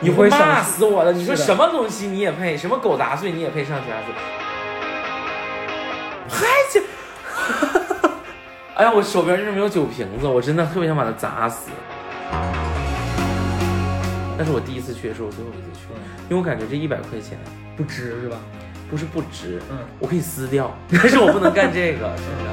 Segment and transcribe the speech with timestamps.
[0.00, 1.12] 你会骂死我的！
[1.12, 2.54] 你说什么东西你也配？
[2.56, 4.12] 什么狗杂碎你也配上奇葩说？
[6.28, 6.80] 嗨这，
[8.74, 11.70] 哎呀，我手边就是没有酒瓶子，我真的特别想把它砸死。
[14.38, 15.86] 那是我第一次去，也是我最后一次去，
[16.28, 17.38] 因为我感觉这一百块钱
[17.74, 18.36] 不值是吧？
[18.90, 22.50] 不是不值，嗯，我可以撕掉， 但是我不能干这个，真的。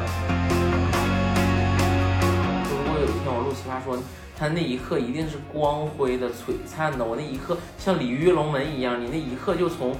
[2.72, 4.02] 如果有一天我录奇葩说，
[4.44, 9.96] 它那一刻一定是光辉的、璀璨的，我那一刻像鲤鱼龙门一样，你那一刻就从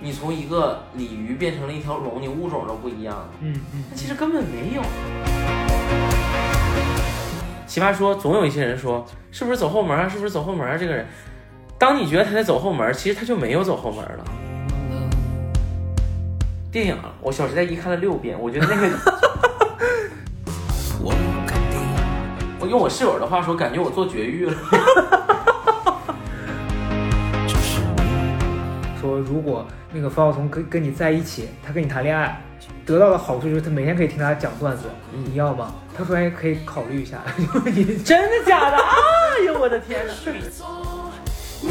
[0.00, 3.28] 你从一个鲤鱼变成了一条龙，你物种都不一样。
[3.42, 4.82] 嗯嗯，那其实根本没有。
[7.66, 10.08] 奇葩说总有一些人说，是不是走后门啊？
[10.08, 10.78] 是不是走后门啊？
[10.78, 11.06] 这个人，
[11.76, 14.24] 当你觉得他在走后门，其实他就没有走后门了。
[16.72, 18.88] 电影啊，我《小时代一》看了六遍，我觉得那个，
[22.66, 24.52] 我用我室友的话说，感觉我做绝育了。
[29.00, 32.42] 说如果那个方晓彤跟跟你在一起，他跟你谈恋爱，
[32.84, 35.72] 得到的好处就是他每天可以听他讲段子，你要吗？
[35.96, 37.18] 他说哎，可以考虑一下。
[37.66, 38.76] 你 真的假的？
[38.82, 40.12] 哎呦我的天哪！
[41.62, 41.70] 你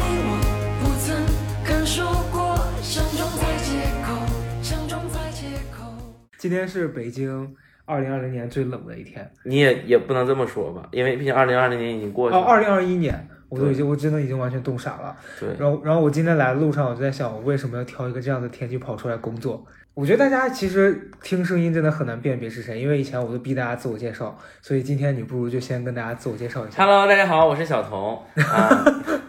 [0.80, 1.14] 不曾
[1.62, 4.14] 感受过，相撞在街口，
[4.62, 5.44] 相撞在街
[5.76, 5.92] 口。
[6.38, 7.54] 今天是北京
[7.86, 12.46] 二零二零年最冷的一天你也也不能这么说吧，因为毕竟二零二零年已经过去了哦，了。
[12.48, 15.16] 二零二一年我都已经我真的已经完全冻傻了。
[15.38, 19.64] 对，然后，然后我今天来的路上，我就在想，我为什么要挑一个这样的天气跑出来工作？
[19.94, 26.84] 我觉得大家其实听声音真的很难辨别是谁，因为以前我都逼大家自我介绍，所以今天你不如就先跟大家自我介绍一下。
[26.84, 28.84] Hello，大家好，我是小童啊，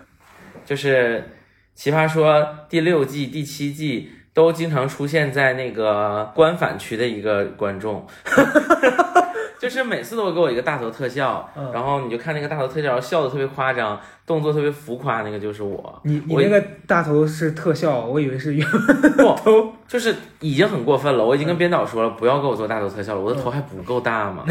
[0.65, 1.19] 就是
[1.75, 2.33] 《奇葩说》
[2.67, 8.05] 第六季、第七季都经常出现在那个官反区的一个观众，
[9.57, 15.71] 就是每次都会给我一个大头特效，嗯然后你就看那个大头特效笑的特别夸张，动作特别浮夸，那个就是我。
[15.77, 18.67] 我你你那个大头是特效，我以为是原
[19.43, 21.25] 不，就是已经很过分了。
[21.25, 24.45] 我已经跟编导说了，不要给我做大头特效了，我的头还不够大吗？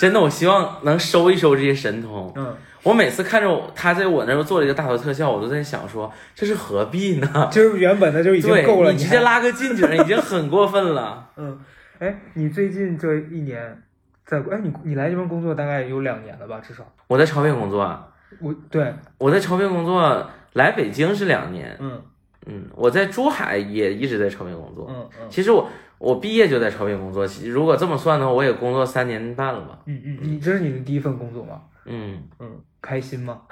[0.00, 2.32] 真的，我希望能收一收这些神通。
[2.34, 7.28] 嗯，我每次看着我他在我那儿做了一个大头特效，我都在想说，这是何必呢？
[7.52, 11.28] 就是原本的就已经够了，你直接拉个近景，已经很过分了。
[11.36, 11.58] 嗯，
[11.98, 13.82] 哎，你最近这一年
[14.24, 18.08] 在哎你你来这边工作大概有两年了吧，至少我在超编工作啊，
[18.40, 22.00] 我对我在超编工作，来北京是两年，嗯
[22.46, 24.86] 嗯，我在珠海也一直在超编工作。
[24.88, 25.68] 嗯嗯其实我
[25.98, 29.78] 我毕业就在超编工作，如果这么算的话，我也工作三年半了吧。
[29.86, 31.60] 嗯嗯，你这是你的第一份工作吗？
[31.88, 33.42] 嗯嗯，开心吗？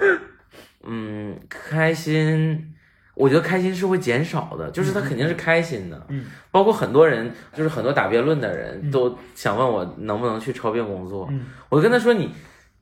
[0.84, 2.74] 嗯，开心。
[3.14, 12.32] 我觉得开心是会减少的，就是他肯定是开心的，嗯包括很多人，就是很多打辩论的人嗯都想问我能不能去超编工作，嗯我就跟他说，你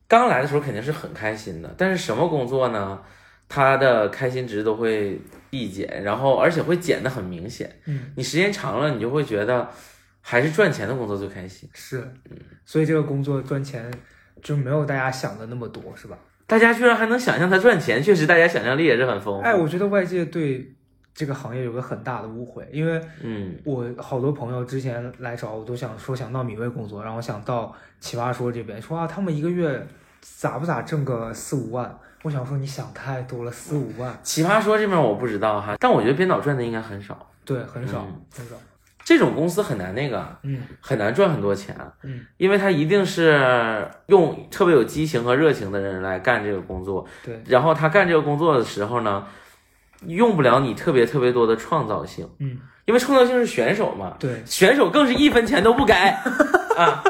[0.06, 3.00] 刚来的时候肯定是很开心的，但是什么工作呢？
[3.48, 5.18] 他的开心值都会
[5.50, 7.80] 递减，然后而且会减的很明显。
[7.86, 9.68] 嗯，你时间长了，你就会觉得
[10.20, 11.68] 还是赚钱的工作最开心。
[11.72, 12.06] 是，
[12.66, 13.90] 所以这个工作赚钱
[14.42, 16.16] 就没有大家想的那么多，是吧？
[16.46, 19.44] 大家居然还能想象他赚钱，确实大家想象力也是很丰富。
[19.44, 20.74] 哎，我觉得外界对
[21.14, 29.86] 这个行业有个很大的误会，因为嗯我好多朋友之前来找我都想说想到米未工作，然后想到奇葩说这边，说啊他们一个月
[30.20, 37.30] 咋不咋挣个四五万，我想说你想太多了，四五万，奇葩说这边我不知道哈，但我觉得编导赚的应该很少。
[37.44, 38.54] 对，很少、嗯很少，
[39.08, 40.60] 这种公司很难那个，嗯。
[40.82, 49.26] 很难赚很多钱，嗯，因为他一定是用特别有激情和热情的人来干这个工作，对，然后他干这个工作的时候呢，
[50.06, 52.58] 用不了你特别特别多的创造性，嗯。
[52.84, 55.94] 因为创造性是选手嘛，对，选手更是一分钱都不给。
[56.76, 57.02] 啊，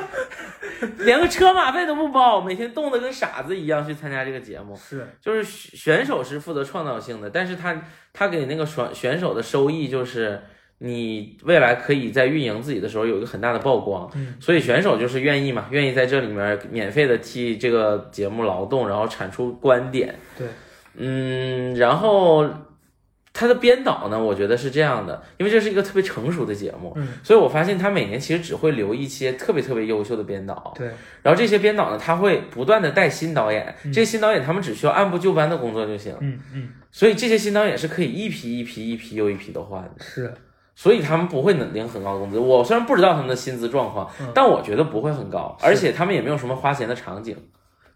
[0.99, 4.77] 连个车马费都不包，每天冻得跟傻子一样去参加这个节目。
[4.77, 7.81] 是，就是选手是负责创造性的，但是他
[8.13, 10.41] 他给那个选选手的收益就是
[10.79, 14.35] 你未来可以在运营自己的时候有一个很大的曝光，嗯。
[14.41, 20.47] 所以选手就是愿意嘛，愿意在这里面免费的替这个节目劳动，然后产出观点，对，
[20.95, 22.49] 嗯，然后
[23.33, 30.87] 他的编导呢，我觉得是这样的，因为这是一个特别成熟的节目，嗯所以我发现他每年其实只会留一些特别特别优秀的编导，对，
[31.23, 36.69] 然后这些编导呢，他会不断的带新导演，嗯这些新导演他们只需要按部就班的工作就行，嗯嗯。
[36.91, 40.33] 所以这些新导演是可以一批一批一批又一批的换的，是，
[40.79, 42.39] 所以他们不会领很高的工资。
[42.39, 44.29] 我虽然不知道他们的薪资状况，嗯。
[44.33, 47.37] 但我觉得不会很高，而且他们也没有什么花钱的场景，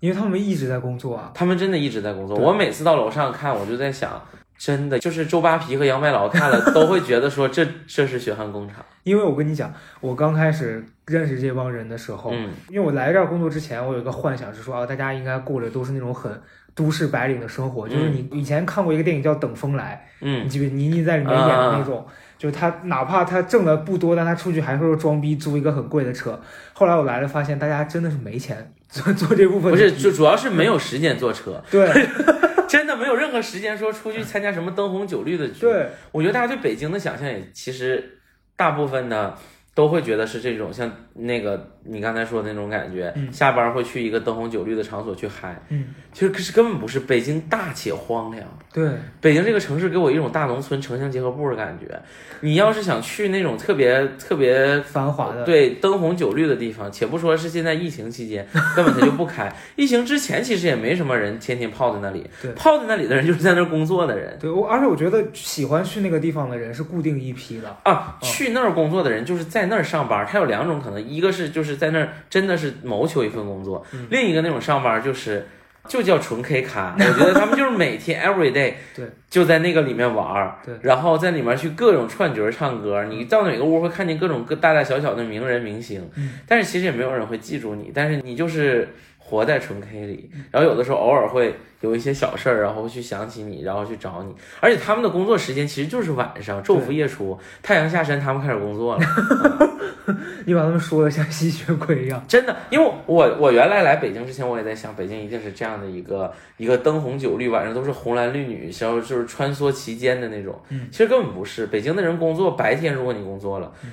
[0.01, 2.37] 因为他们一直在工作啊，他们真的一直在工作。
[2.37, 4.21] 我每次到楼上看，我就在想。
[4.59, 8.77] 真的就是周扒皮和杨白劳看了都会觉得说这 这是血汗工厂。
[9.03, 12.51] 因为我跟你讲，我刚开始认识这帮人的时候，嗯。
[12.69, 16.31] 因为我来这儿工作之前，我有一个幻想是说啊，大家应该过的都是那种很
[16.77, 20.45] 都市白领的生活，就是你以前看过一个电影叫《等风来》，嗯。
[20.45, 22.07] 你记不记得倪妮在里面演的那种，
[22.43, 26.37] 就是他哪怕他挣的不多，但他出去还会装逼租一个很贵的车。
[26.73, 31.89] 后来我来了，发现大家真的是没钱 做做这部分不是，就主主要是没有时间坐车，对
[32.67, 35.61] 真的没有任何时间说出去参加什么灯红酒绿的局。
[35.61, 38.19] 对我觉得大家对北京的想象也其实
[38.57, 39.33] 大部分呢
[39.73, 45.61] 都会觉得是这种像那个你刚才说的那种感觉，嗯下班会去一个灯红酒绿的场所去嗨。
[45.69, 48.47] 嗯其实可是根本不是，北京大且荒凉。
[48.71, 51.99] 对北京这个城市给我一种大农村城乡结合部的感觉。
[52.41, 59.51] 你要是想去那种特别特别繁华的对灯红酒绿的地方，且不说是现在疫情期间， 根本它就不开。
[59.77, 67.75] 疫情之前其实也没什么人天天泡在那里对，泡在那里的人就是在那儿工作的人对，我而且我觉得喜欢去那个地方的人是固定一批的。
[67.85, 68.19] 啊。
[68.21, 75.47] 去那儿工作的人就是在那儿上班，他有两种可能，一个是就是在那儿真的是谋求一份工作，嗯另一个那种上班就是。
[75.89, 83.03] 就叫纯 K 咖，我觉得他们就是每天 every day， 对，就在那个里面玩儿，对然后在里面去各种串角儿唱歌。
[83.07, 88.91] 你到哪个屋会看见各种各大大小小的名人明星，嗯但是其实也没有人会记住你，但是你就是
[89.33, 94.35] 活在纯 K 里，嗯然后有的时候偶尔会有一些小事儿，然后会去想起你，然后去找你。
[94.61, 99.03] 而且他们的工作时间其实就是晚上，昼伏夜出，太阳下山，他们开始工作了。
[100.45, 102.23] 你把他们说的像吸血鬼一样。
[102.29, 110.61] 真的，因为我我原来来北京之前，我也在想，北京一定是这样的一个一个灯红酒绿，晚上都是红男绿女，然后就是穿梭其间的那种。
[110.69, 113.93] 嗯其实根本不是，北京的人工作白天，如果你工作了，嗯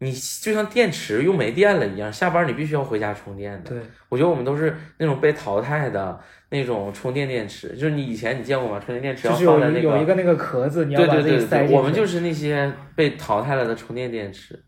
[0.00, 3.70] 你就像电池用没电了一样，下班你必须要回家充电的。
[3.70, 3.78] 对，
[4.08, 6.18] 我觉得我们都是那种被淘汰的
[6.50, 8.78] 那种充电电池，就是你以前你见过吗？
[8.78, 11.74] 充电电池要放在那个有一个那个壳子，你要对把自己对对对，塞进去。
[11.74, 14.62] 我们就是那些被淘汰了的充电电池，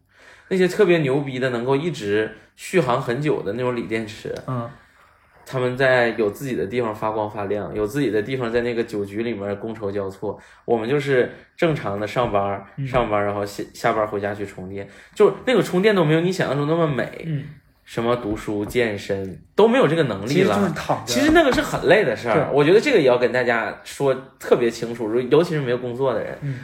[0.49, 4.69] 那些特别牛逼的，能够一直续航很久的那种锂电池，嗯，
[5.51, 10.39] 他们在有自己的地方发光发亮，有自己的地方在那个酒局里面觥筹交错。
[10.65, 17.25] 我们就是正常的上班嗯上班，然后下下班回家去充电，就是那个充电都没有你想象中那么美。
[17.27, 17.45] 嗯，
[17.85, 20.73] 什么读书、健身都没有这个能力其实就是了。
[20.77, 21.13] 躺着。
[21.13, 26.39] 其实那个是很累的事儿，我觉得这个也要跟大家说特别清楚，如尤其是没有工作的人。
[26.43, 26.61] 嗯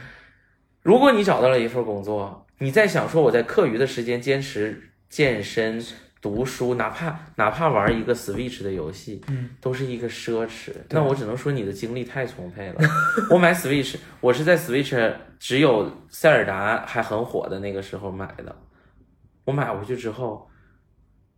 [0.83, 5.85] 如果你找到了一份工作，你在想说我在课余的时间坚持健身、
[6.27, 10.73] 读书，哪怕哪怕玩一个 Switch 的游戏，嗯，都是一个奢侈。
[10.91, 12.81] 那我只能说你的精力太充沛了。
[13.31, 18.57] 我买 Switch，我是在 Switch 只有塞尔达还很火的那个时候买的。
[19.45, 20.51] 我买回去之后，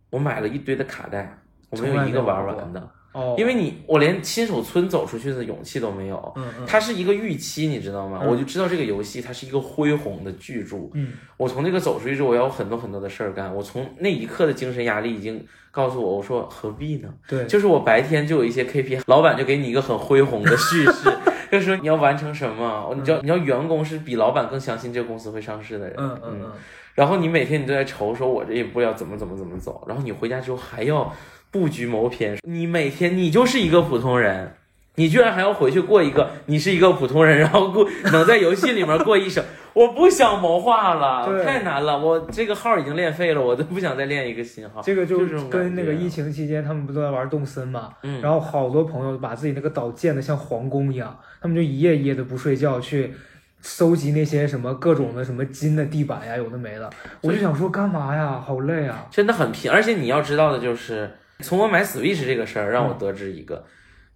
[0.09, 1.39] 我买了一堆的卡带，
[1.69, 6.33] 我没有一个玩完的，哦，因为你我连亲手村走出去的勇气都没有。
[6.35, 8.21] 嗯嗯它是一个预期，你知道吗？
[8.23, 10.77] 嗯我就知道这个游戏它是一个恢宏的巨著。
[10.93, 13.53] 嗯我从这个走出去之后，我要有很多很多的事儿干。
[13.53, 17.09] 我从那一刻的精神压力已经告诉我，我说何必呢？
[17.27, 21.09] 对，就是我白天就有一些 KP，老板就给你一个很恢宏的叙事，
[21.51, 25.95] 就说你要完成什么，你知道，你知道员工是比老板更相信这个公司会上市的人。
[25.97, 26.51] 嗯嗯嗯，
[26.95, 31.11] 然后你每天你都在愁，说我这一步要怎么怎么怎么走，然后你回家之后还要
[31.51, 34.53] 布局谋篇，你每天你就是一个普通人，
[34.99, 39.41] 你居然还要回去过一个你是一个普通人，然后过能在游戏里面过一生，
[39.73, 44.81] 我不想谋划了，太难了，我这个号已经练废了，我都不想再练一个新号。
[44.81, 53.13] 这个就就是跟那个疫情期间他们不都在玩动森嘛，嗯然后好多朋友把自己那个岛建的像皇宫一样，他们就一夜一夜的不睡觉去。
[53.61, 56.89] 搜集那些什么各种的什么金的地板呀，有的没的，
[57.19, 59.05] 我就想说干嘛呀，好累啊！
[59.11, 63.61] 真的很拼，而且你要知道的就是，从我买 Switch 这个事儿，让我得知一个，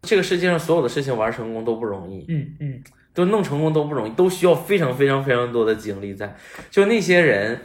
[0.03, 2.83] 这个世界上所有的事情玩成功都不容易，嗯嗯，
[3.13, 6.35] 都弄成功都不容易，都需要非常非常非常多的精力在。
[6.69, 7.59] 就那些人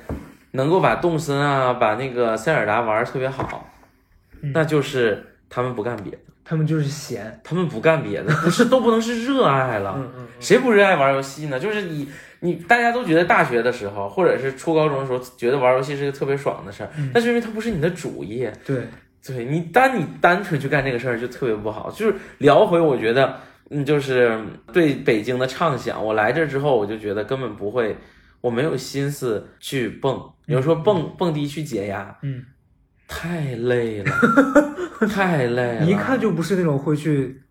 [0.52, 3.68] 能够把动森啊，把那个塞尔达玩的特别好，
[4.40, 4.52] 嗯。
[4.54, 9.95] 那就是他们不干别的，他们就是闲，他们不干别的， 不是都不能是热爱了。
[9.99, 10.26] 嗯嗯。
[10.38, 11.59] 谁不热爱玩游戏呢？
[11.59, 12.09] 就是你，
[12.40, 17.11] 你大家都觉得大学的时候，或者是初高中的时候，觉得玩游戏是个特别爽的事儿，嗯。
[17.12, 18.87] 但是因为它不是你的主业，对，
[19.28, 21.90] 对你单你单纯去干这个事儿就特别不好。
[21.90, 23.38] 就是聊回，我觉得，
[23.70, 24.40] 嗯，就是
[24.73, 26.04] 对北京的畅想。
[26.04, 27.97] 我来这之后，我就觉得根本不会，
[28.40, 30.14] 我没有心思去蹦。
[30.47, 32.44] 有人说蹦蹦迪去解压，嗯，
[33.06, 34.11] 太累了，
[35.14, 35.85] 太累了。
[35.85, 37.42] 一看就不是那种会去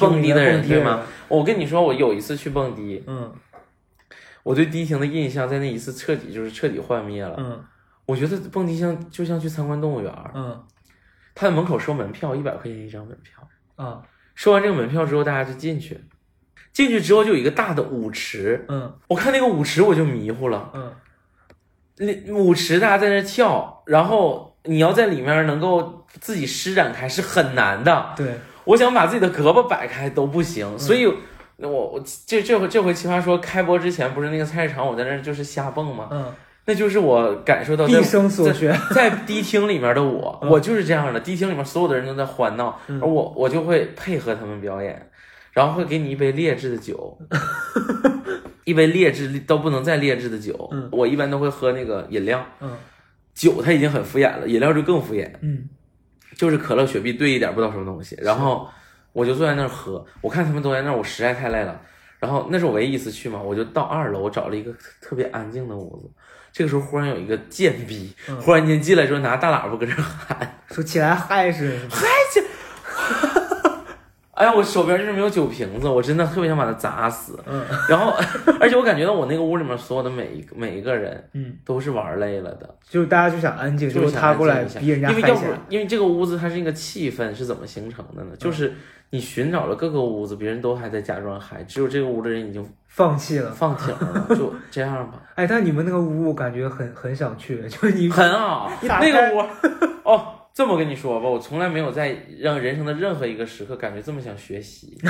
[0.00, 1.02] 蹦迪的人对吗？
[1.28, 3.32] 我跟你说，我有一次去蹦迪，嗯
[4.42, 7.36] 我对迪厅的印象在那一次彻底就是彻底幻灭了。
[7.38, 7.64] 嗯
[8.04, 10.60] 我觉得蹦迪像就像去参观动物园儿，嗯
[11.34, 13.48] 他在门口收门票，一百块钱一张门票。
[13.76, 14.02] 啊，
[14.34, 16.00] 收完这个门票之后，大家就进去。
[16.72, 20.70] 进去之后就有一个大的舞池，嗯我看那个舞池我就迷糊了。
[20.74, 20.92] 嗯
[21.98, 28.14] 那舞池大家在那跳，然后你要在里面能够自己施展开是很难的。
[28.16, 31.06] 对，我想把自己的胳膊摆开都不行，所以
[31.58, 36.08] 我我这这回这回奇葩说开播之前不是那个菜市场，我在那就是瞎蹦吗？
[36.10, 38.72] 嗯，那就是我感受到在毕生所学。
[38.94, 41.18] 在迪厅里面的我，嗯我就是这样的。
[41.20, 45.10] 迪厅里面所有的人都在欢闹，嗯而我我就会配合他们表演，
[45.52, 47.18] 然后会给你一杯劣质的酒，
[48.64, 50.68] 一杯劣质都不能再劣质的酒。
[50.72, 52.70] 嗯我一般都会喝那个饮料，嗯
[53.34, 55.68] 酒它已经很敷衍了，饮料就更敷衍，嗯
[56.36, 58.68] 就是可乐、雪碧兑一点不知道什么东西，然后
[59.12, 60.04] 我就坐在那儿喝。
[60.20, 61.80] 我看他们都在那儿，我实在太累了。
[62.18, 66.08] 然后那是我唯一一次去嘛，我就到二楼，我找了一个特别安静的屋子。
[66.52, 70.58] 这个时候忽然有一个贱逼，嗯忽然间进来之后拿大喇叭搁这儿喊。
[70.70, 71.96] 说起来嗨是吗，
[74.32, 77.38] 哎呀，我手边就是没有酒瓶子，我真的特别想把它砸死。
[77.46, 78.12] 嗯 然后，
[78.58, 85.44] 而且我感觉到我那个屋里面所有的每一个每一个人嗯，都是玩累了的，就是大家就想安静，就就是是他过来逼人家因为要不。
[85.68, 88.30] 因为这个屋子它是一个气氛是怎么形成的呢？
[88.38, 88.72] 就是
[89.10, 95.20] 你寻找了各个屋子，别人都还在假装嗨，只有这个屋的人已经放弃了，放弃了， 就这样吧。
[95.34, 99.44] 哎，但你们那个屋我感觉很很想去，就是你很好，那个屋
[100.04, 100.24] 哦。
[100.54, 104.98] 这么跟你说吧，我从来没有在让人生的任何一个时刻感觉这么想学习。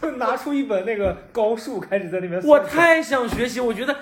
[0.00, 3.96] 就拿出一本那个高数开始在那边我太想学习，我觉得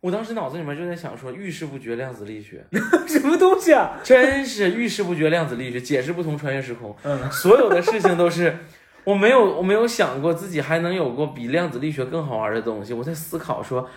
[0.00, 2.64] 我当时脑子里面就在想说，遇事不决量子力学，
[3.06, 4.00] 什么东西啊？
[4.02, 8.56] 真是遇事不决量子力学，解释不通穿越时空，嗯所有的事情都是。
[9.04, 12.92] 我没有，我没有想过自己还能有过比量子力学更好玩的东西。
[12.92, 13.88] 我在思考说，呃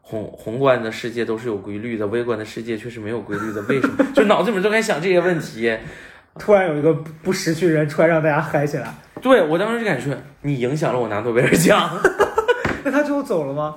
[0.00, 4.04] 宏宏观的世界都是有规律的，微观的世界却是没有规律的，为什么？
[4.14, 5.76] 就脑子里面都在想这些问题。
[6.38, 11.90] 突然有一个不不识趣人出来让大家嗨起来，对我当时就感觉你影响了我拿诺贝尔奖。
[12.84, 13.76] 那他最后走了吗？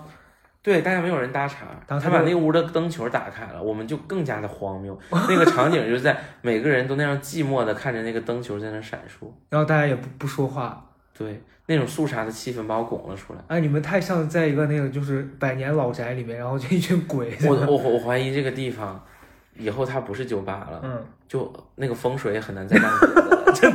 [0.62, 4.98] 对，大家没有人搭茬，他他把那个屋的灯球打开了，我们就更加的荒谬。
[5.28, 10.86] 那个场景就是在每个人都那样寂寞的看着那个灯球在那闪烁， 然后大家也不不说话。
[11.18, 13.40] 对，那种肃杀的气氛把我拱了出来。
[13.48, 17.36] 哎，你们太像在一个那个就是百年老宅里面，然后就一群鬼。
[17.46, 19.02] 我我我怀疑这个地方
[19.58, 23.70] 以后它不是酒吧了，嗯就那个风水也很难再干别的了， 就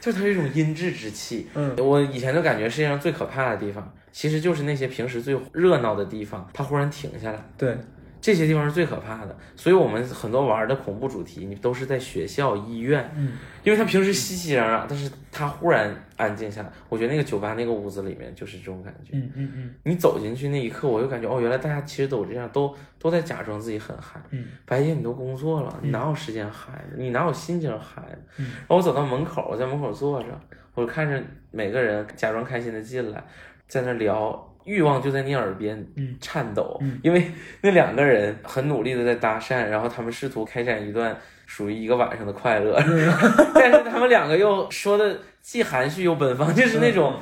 [0.00, 1.48] 就它是一种阴质之气。
[1.54, 7.38] 嗯我以前就感觉世界上最可怕的地方，其实就是那些平时最热闹的地方，它忽然停下来。
[7.56, 7.76] 对，
[8.20, 13.32] 这些地方是最可怕的，所以我们很多玩的恐怖主题，你都是在学校、医院，嗯，
[13.64, 16.70] 因为他平时熙熙攘攘，但是他忽然安静下来。
[16.90, 19.12] 我觉得那个酒吧那个屋子里面就是这种感觉。
[19.14, 24.20] 嗯嗯嗯你走进去那一刻，我就感觉哦，原来大家其实都这样，都都在假装自己很嗨。
[24.30, 26.96] 嗯白天你都工作了，你哪有时间嗨呢？
[26.98, 28.18] 你哪有心情嗨呢？
[28.36, 30.28] 嗯然后我走到门口，我在门口坐着，
[30.74, 33.24] 我就看着每个人假装开心的进来，
[33.66, 34.46] 在那聊。
[34.70, 36.16] 欲望就在你耳边嗯。
[36.20, 37.00] 颤抖，嗯。
[37.02, 37.30] 因为
[37.62, 43.12] 那两个人很努力的在搭讪，然后他们试图开展一段属于一个晚上的快乐，嗯
[43.52, 47.14] 但是他们两个又说的既含蓄又奔放，就是那种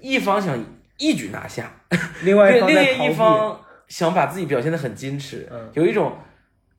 [0.00, 0.58] 一方想
[0.96, 5.70] 一举拿下，嗯，另外一另另一方想把自己表现的很矜持，嗯。
[5.74, 6.18] 有一种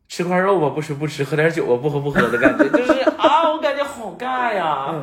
[0.10, 4.94] 吃块肉吧不吃不吃，喝点酒吧不喝不喝的感觉，就是啊，我感觉好尬呀。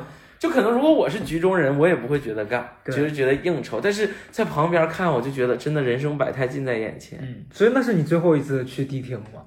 [0.47, 3.81] 嗯就可能如果我是局中人，我也不会觉得尬，就是觉得应酬。
[3.81, 7.19] 但是在旁边看，我就觉得真的人生百态近在眼前。
[7.21, 9.43] 嗯，所以那是你最后一次去迪厅吗？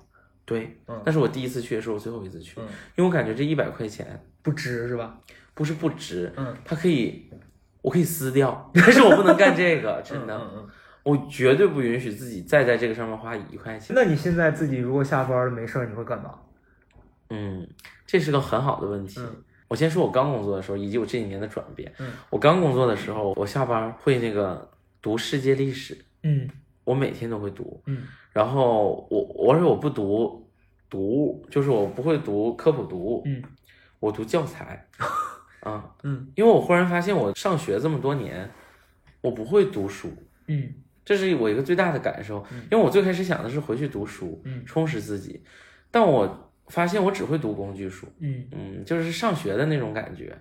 [0.45, 2.63] 对，嗯那是我第一次去，也是我最后一次去，嗯
[2.95, 5.17] 因为我感觉这一百块钱不值是吧？
[5.53, 7.29] 不是不值，嗯，它可以，
[7.81, 10.67] 我可以撕掉， 但是我不能干这个，真的，嗯嗯
[11.03, 13.95] 我绝对不允许自己再在这个上面花一块钱。
[13.95, 16.33] 那你现在自己如果下班了没事儿，你会干嘛？
[17.29, 17.67] 嗯，
[18.05, 19.19] 这是个很好的问题。
[19.19, 19.35] 嗯
[19.69, 21.89] 我先说我刚工作的时候，以及我这几年的转变。
[21.99, 24.69] 嗯，我刚工作的时候，我下班会那个
[25.01, 26.49] 读世界历史，嗯
[26.83, 27.81] 我每天都会读。
[27.85, 30.45] 嗯然后我我说我不读
[30.89, 33.41] 读物，就是我不会读科普读物，嗯
[33.99, 34.87] 我读教材。
[35.61, 38.49] 啊，嗯因为我忽然发现，我上学这么多年，
[39.21, 40.11] 我不会读书，
[40.47, 40.73] 嗯
[41.05, 42.45] 这是我一个最大的感受。
[42.71, 45.43] 因为我最开始想的是回去读书，嗯充实自己，
[45.91, 48.07] 但我发现我只会读工具书。
[48.19, 48.45] 嗯。
[48.51, 50.35] 嗯，就是上学的那种感觉，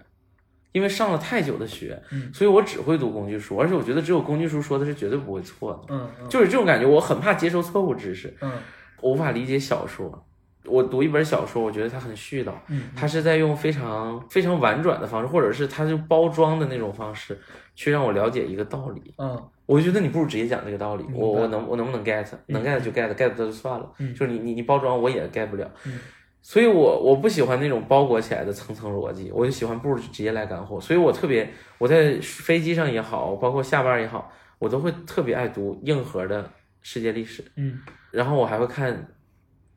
[0.73, 2.31] 因为上了太久的学，嗯。
[2.33, 6.29] 所以我只会读工具书，而且我觉得只有工具书说的是绝对不会错的，嗯嗯。
[6.29, 8.53] 就是这种感觉，我很怕接受错误知识，嗯。
[9.01, 10.25] 我无法理解小说。
[10.65, 17.39] 我读一本小说，我觉得它很絮叨，嗯它是在用非常非常婉转的方式，或者是它就包装的那种方式，
[17.75, 19.15] 去让我了解一个道理。
[19.17, 19.43] 嗯。
[19.65, 23.91] 我就觉得你不如直接讲这个道理，我我能我能不能 get，能 get 就 get，get 不到就算了。
[23.99, 24.15] 嗯。
[24.15, 25.99] 就是你你你包装我也 get 不了，嗯
[26.49, 30.81] 所以我我不喜欢那种包裹起来的层层逻辑，我就喜欢不如直接来干货。
[30.81, 36.51] 所以我特别我在飞机上也好，包括下班也好，我都会特别爱读硬核的
[36.81, 37.79] 世界历史，嗯。
[38.11, 39.09] 然后我还会看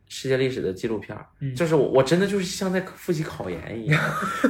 [0.07, 1.53] 世界历史的纪录片儿，嗯。
[1.53, 4.01] 就是我我真的就是像在复习考研一样，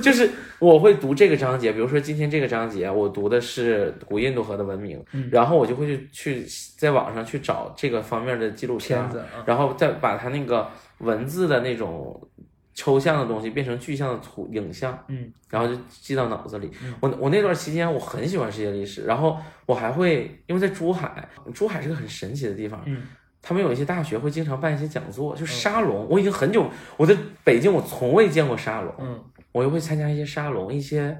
[0.03, 5.27] 就是我会读这个章节，比如说今天这个章节我读的是古印度河的文明，嗯。
[5.31, 6.45] 然后我就会去去
[6.77, 9.03] 在网上去找这个方面的纪录片，
[9.43, 10.69] 然后再把它那个
[11.01, 12.29] 文字的那种
[12.73, 16.71] 抽象的东西变成具象的图影像，嗯，然后就记到脑子里。
[16.99, 23.03] 我我那段期间我很喜欢世界历史，然后我还会因为在珠海，珠海是个很神奇的地方，嗯，
[23.41, 26.07] 他们有一些大学会经常办一些讲座，就沙龙。
[26.09, 31.17] 我已经很久我在北京我从未见过沙龙，嗯我又会参加一些沙龙，一些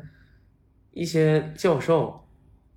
[0.92, 2.21] 一些教授。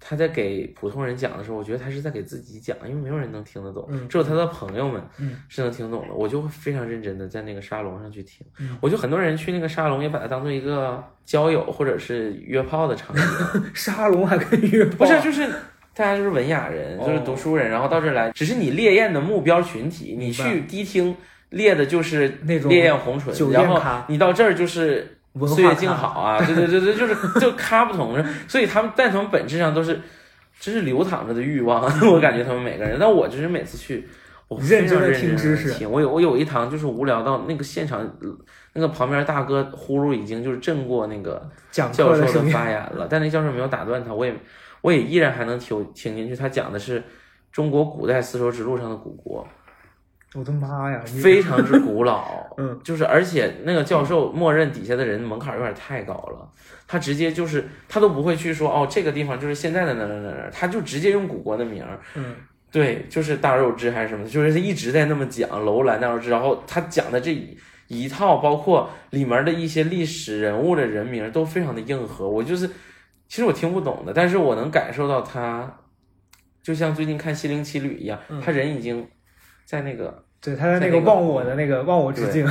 [0.07, 6.15] 他在给普通人讲的时候，我觉得他是在给自己讲，因为没有人能听得懂，嗯只有他的朋友们嗯是能听懂的。
[6.15, 8.47] 我就会非常认真的在那个沙龙上去听。
[8.59, 13.23] 嗯我就很多人去那个沙龙也把它当做一个交友或者是约炮的场景，
[13.73, 15.49] 沙龙还可以约炮，不是就是。
[15.97, 21.17] 大家就是文雅人，哦就是读书人，然后到这儿来，只是你烈焰的目标群体，你去迪厅
[21.51, 30.01] 烈的就是那种烈焰红唇然后咖你到这儿就是岁月静好啊，对对对对，就是就咖不同，所以他们但从本质上都是，
[30.61, 34.09] 这是流淌着的欲望， 我感觉他们每个人，但我就是每次去，
[34.47, 38.09] 我认真地认听知识听，我有我有一堂就是无聊到那个现场，
[38.75, 44.33] 那个旁边大哥呼噜已经就是震过那个教授的发言了，但那教授没有打断他，我也
[44.83, 47.03] 我也依然还能听听进去，他讲的是
[47.51, 49.47] 中国古代丝绸之路上的古国，
[50.35, 56.49] 我的妈呀，非常之古老， 嗯，就是而且那个教授默认底下的人门槛有点太高了，
[56.87, 62.35] 他直接就是他都不会去说哦这个地方就是现在的哪哪哪哪，他就直接用古国的名儿，嗯。
[62.73, 72.67] 对，就是大肉汁还是什么，就是他一直在那么讲楼兰大肉汁，然后他讲的这一一套，包括里面的一些历史人物的人名都非常的硬核，我就是
[73.29, 75.73] 其实我听不懂的，但是我能感受到他，
[76.65, 78.41] 就像最近看《心灵奇旅》一样，嗯。
[78.41, 79.07] 他人已经
[79.65, 82.47] 在那个，对，他在在那个忘我的那个忘我之境，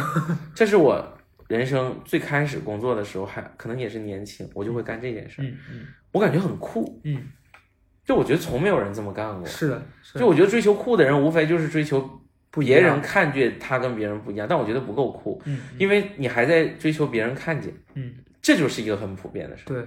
[0.54, 1.06] 这是我
[1.48, 5.86] 人生最开始工作的时候，还可能也是年轻，我就会干这件事儿，嗯嗯。
[6.12, 7.24] 我感觉很酷，嗯，
[8.06, 12.08] 就我觉得从没有人这么干过，是的，是的就我觉得追求酷的人，无非就是追求
[12.52, 19.64] 别人看见他跟别人不一样，但我觉得不够酷，嗯因为你还在追求别人看见，嗯，这就是一个很普遍的事。
[19.66, 19.84] 对，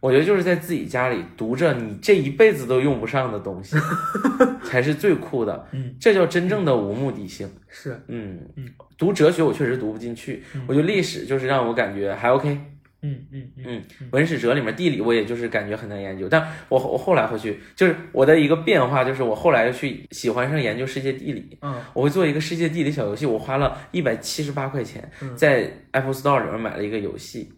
[0.00, 3.76] 我觉得就是在自己家里读着你这一辈子都用不上的东西，
[4.64, 5.66] 才是最酷的。
[5.72, 7.48] 嗯，这叫真正的无目的性。
[7.68, 12.58] 是，嗯嗯，读哲学我确实读不进去，我觉得历史就是让我感觉还 OK。
[13.00, 13.64] 嗯嗯嗯
[14.00, 21.56] 嗯，文史哲里面地理我也就是感觉很难研究，但我我后来会去，就是我的一个变化就是我后来又去喜欢上研究世界地理。
[21.62, 27.48] 嗯我会做一个世界地理小游戏，我花了一百七十八块钱嗯在 Apple Store 里面买了一个游戏，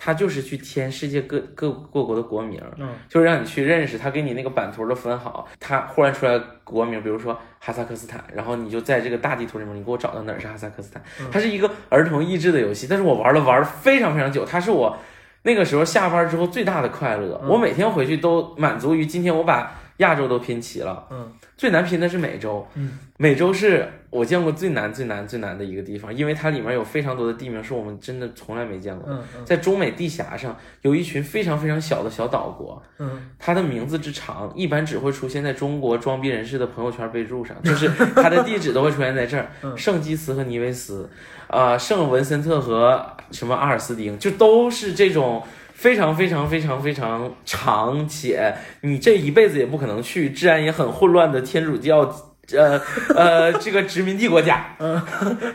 [0.00, 2.88] 它就是去填世界各各各国的国名，嗯。
[3.08, 11.02] 就是让你去认识，它给你那个版图都分好，它忽然出来国名，比如说哈萨克斯坦，然后你就在这个大地图里面，你给我找到哪儿是哈萨克斯坦。
[11.32, 14.96] 它是一个儿童益智的游戏，但是我玩了玩了非常非常久，它是我
[15.42, 21.06] 那个时候下班之后最大的快乐，我每天回去都满足于今天我把亚洲都拼齐了。
[21.10, 29.16] 嗯最难拼的是美洲，嗯，美洲是我见过最难、最难、最难的一个地方，因为它里面有非常多的地名是我们真的从来没见过的。
[29.16, 39.50] 嗯嗯在中美地峡上有一群非常非常小的小岛国，嗯它的名字之长，一般只会出现在中国装逼人士的朋友圈备注上， 就是它的地址都会出现在这儿。
[39.64, 41.10] 嗯圣基茨和尼维斯，
[41.48, 45.42] 啊、圣文森特和什么阿尔斯丁，就都是这种。
[45.78, 52.00] 非常非常非常非常长且你这一辈子也不可能去，治安也很混乱的天主教，
[52.52, 52.80] 呃
[53.14, 55.00] 呃，这个殖民地国家，嗯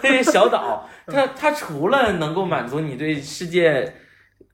[0.01, 3.93] 这些小岛，它它除了能够满足你对世界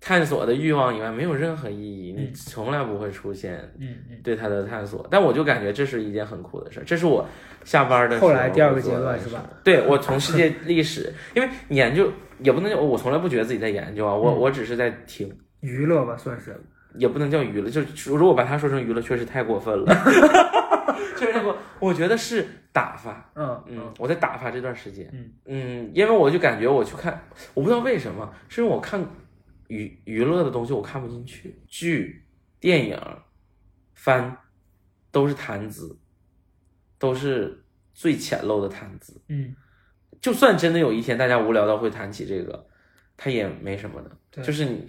[0.02, 4.18] 探索的欲望以外，没有任何意义，你从来不会出现嗯嗯。
[4.24, 5.06] 对它的探索。
[5.12, 7.24] 但我就感觉这是一件很酷的事儿，这是我
[7.64, 9.44] 下班的时候后来第二个阶段是吧？
[9.64, 15.32] 对我从世界历史，因为研究也不能叫我从来不觉得自己在研究啊，我嗯我只是在听。
[15.62, 16.60] 娱乐吧，算是。
[16.96, 17.82] 也不能叫娱乐，就
[18.18, 19.86] 如果把它说成娱乐，确实太过分了，
[21.16, 21.56] 确实太过。
[21.80, 27.22] 我觉得是打发，嗯嗯，我在打发这段时间，嗯嗯，因为我就感觉我去看，
[27.54, 29.06] 我不知道为什么，是因为我看
[29.68, 32.26] 娱娱乐的东西我看不进去，剧、
[32.60, 33.00] 电影、
[33.94, 34.36] 番
[35.12, 35.96] 都是谈资，
[36.98, 39.22] 都是最浅陋的谈资。
[39.28, 39.56] 嗯
[40.20, 42.66] 就算真的有一天大家无聊到会谈起这个，
[43.16, 44.12] 它也没什么的。
[44.32, 44.88] 对就是你，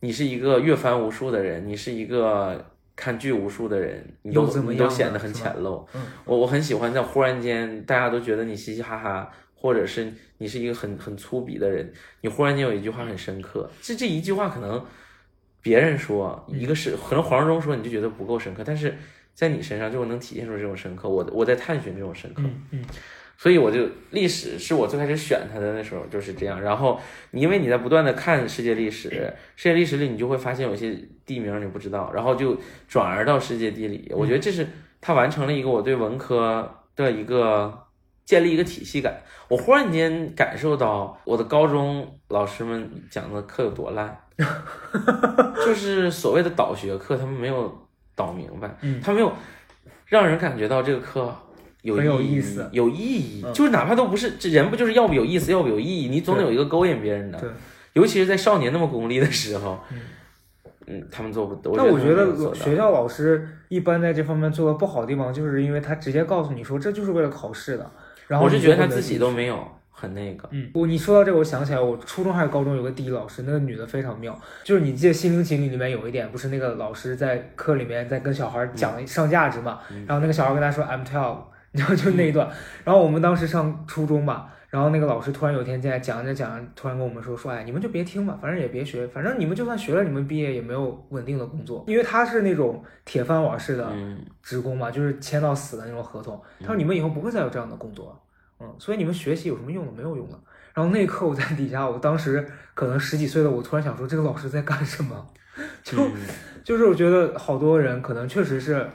[0.00, 5.84] 你是一个阅番无数的人，你是一个看剧无数的人，你都怎么你都显得很浅陋。
[5.94, 14.84] 嗯我我很喜欢在忽然间大家都觉得你嘻嘻哈哈，或者是你是一个很很粗鄙的人，你忽然间有一句话很深刻，这这一句话可能
[15.60, 18.96] 别人说一个是可能黄忠说你就觉得不够深刻，但是
[19.34, 21.08] 在你身上就能体现出这种深刻。
[21.08, 22.84] 我我在探寻这种深刻，嗯嗯
[23.40, 26.60] 所以我就历史是我最开始选它的那时候就是这样。
[26.60, 29.08] 然后你因为你在不断的看世界历史，
[29.54, 34.12] 世界历史里你就会发现有些地名你不知道，然后就转而到世界地理。
[34.14, 34.66] 我觉得这是
[35.00, 37.86] 它完成了一个我对文科的一个
[38.24, 39.22] 建立一个体系感。
[39.48, 44.18] 我忽然间感受到我的高中老师们讲的课有多烂，
[45.64, 49.32] 就是所谓的导学课，他们没有导明白，嗯他没有
[50.06, 51.34] 让人感觉到这个课
[51.82, 52.68] 有很有意意思。
[52.72, 53.52] 有意义，嗯。
[53.52, 57.48] 就是哪怕都不是，这人不就是要不有意思，要不有意义，你总得有一个勾引别人的对，
[57.94, 59.78] 尤其是在少年那么功利的时候，
[60.86, 67.90] 嗯，他们做不，我但我觉得学校老师一般在这方面做的不好的地方，就是因为他直接告诉你说这就是为了考试的，
[68.26, 81.38] 然后我是觉得他自己都没有很那个，嗯，我你说到这个，我想起来，我初中还是高中有个地理老师，那个女的非常妙，就是你记得《心灵奇旅》里面有一点，不是那个老师在课里面在跟小孩讲上价值嘛，然后那个小孩跟他说 I'm twelve，
[81.78, 82.48] 然后就那一段，
[82.84, 96.40] 然后我们当时上初中吧，然后那个老师突然有一天进来讲着讲着，突然跟我们说说，哎，你们就别听吧，反正也别学，反正你们就算学了，你们毕业也没有稳定的工作，因为他是那种铁饭碗式的嗯，职工嘛，就是签到死的那种合同。
[96.60, 98.20] 他说你们以后不会再有这样的工作了，
[98.60, 99.92] 嗯，所以你们学习有什么用的？
[99.92, 100.38] 没有用的。
[100.74, 105.26] 然后那一刻我在底下，我当时可能十几岁的我突然想说，这个老师在干什么？
[105.82, 106.12] 就嗯
[106.62, 108.88] 就是我觉得好多人可能确实是，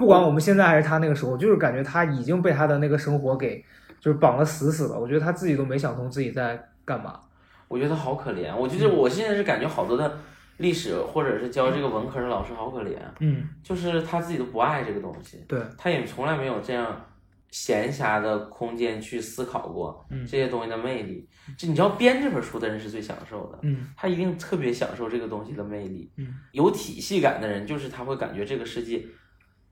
[0.00, 3.62] 不管我们现在还是他那个时候，就是感觉他已经被他的那个生活给
[4.00, 4.98] 就是绑得死死的。
[4.98, 7.20] 我觉得他自己都没想通自己在干嘛。
[7.68, 10.18] 我觉得他好可怜，我觉得我现在是感觉好多的
[10.56, 17.04] 历史或者是教这个文科的老师好可怜，嗯，就是他自己都不爱这个东西，对，他也从来没有这样
[17.50, 21.28] 闲暇的空间去思考过嗯这些东西的魅力。
[21.58, 26.10] 就你知道编这本书的人是最享受的，嗯他一定特别享受这个东西的魅力。
[26.16, 29.04] 嗯，有体系感的人，就是他会感觉这个世界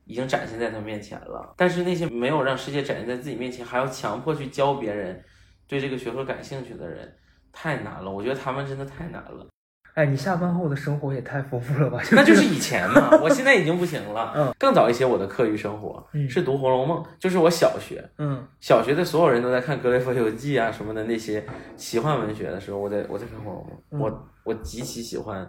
[0.09, 1.55] 已经展现在他面前了。
[1.57, 5.23] 但是那些没有让世界展现在自己面前，还要强迫去教别人
[5.69, 7.15] 对这个学科感兴趣的人，
[7.53, 8.11] 太难了。
[8.11, 9.47] 我觉得他们真的太难了。
[9.95, 12.01] 哎，你下班后的生活也太丰富了吧？
[12.13, 14.33] 那就是以前嘛，我现在已经不行了。
[14.37, 21.45] 嗯，更早一些，我的课余生活嗯是读《红楼梦》，就是我小学，嗯小学的所有人都在看《格雷佛游记》啊什么的那些
[21.77, 25.45] 奇幻文学的时候，我在我在看《红楼梦》嗯我我极其喜欢《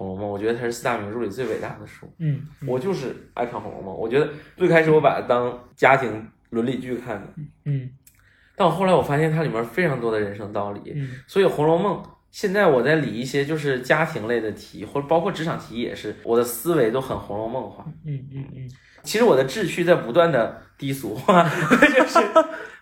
[0.00, 2.10] 红楼梦》，我觉得它是四大名著里最伟大的书。
[2.18, 7.28] 嗯，我就是爱看《红楼梦》，我觉得最开始我把它当家庭伦理剧看的，
[7.66, 7.90] 嗯
[8.56, 17.84] 但我后来我发现它里面非常多的人生道理，嗯所以《红楼梦》现在我在理一些就是家庭类的题，或者包括职场题也是，我的思维都很《红楼梦》化。
[18.06, 18.70] 嗯嗯嗯
[19.02, 22.20] 其实我的志趣在不断的低俗化， 就是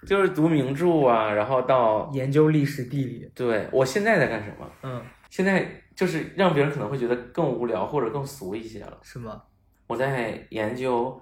[0.05, 3.31] 就是读名著啊，然后到嗯，研究历史地理。
[3.35, 4.69] 对我现在在干什么？
[4.83, 5.01] 嗯，
[5.31, 5.65] 现在
[5.99, 8.97] 就是让别人可能会觉得更无聊或者更俗一些了。
[9.03, 9.43] 是吗？
[9.89, 11.07] 我在研究《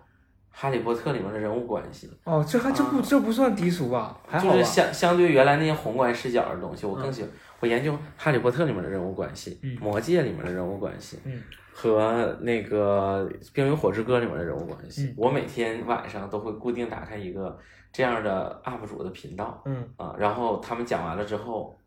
[0.50, 4.20] 哈利波特》里面的人物关系，哦，这还这不这不算低俗吧？
[4.28, 4.52] 还好吧？
[4.52, 15.04] 就是相相对于原来那些宏观视角的东西，我更喜欢、我研究《哈利波特》里面的人物关系，嗯魔戒》里面的人物关系，嗯和那个《冰与火之歌》里面的人物关系。
[15.06, 17.58] 嗯我每天晚上都会固定打开一个
[17.92, 21.78] 这样的 UP 主的频道嗯啊，然后他们讲完了之后，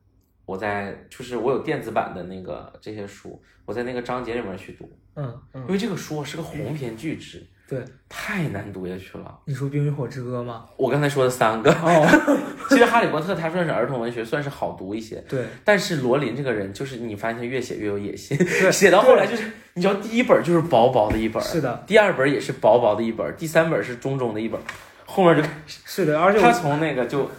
[0.50, 9.40] 我在就是我有电子版的那个这些书，我在那个章节里面去读，嗯嗯，因为这个书是个鸿篇巨制，对，太难读下去了。
[9.46, 10.66] 你说《冰与火之歌》吗？
[10.76, 12.04] 我刚才说的三个，哦，
[12.68, 15.24] 其实《哈利波特》它算是儿童文学，算是好读一些。
[15.30, 18.36] 对，但是罗琳这个人，就是你发现他越写越有野心，
[18.72, 24.60] 写到后来就是，你知道第一本就是薄薄的一本，是的，第二本也是薄薄的一本，第三本是中中的一本，
[25.06, 27.30] 后面就开始是的，而且他从那个就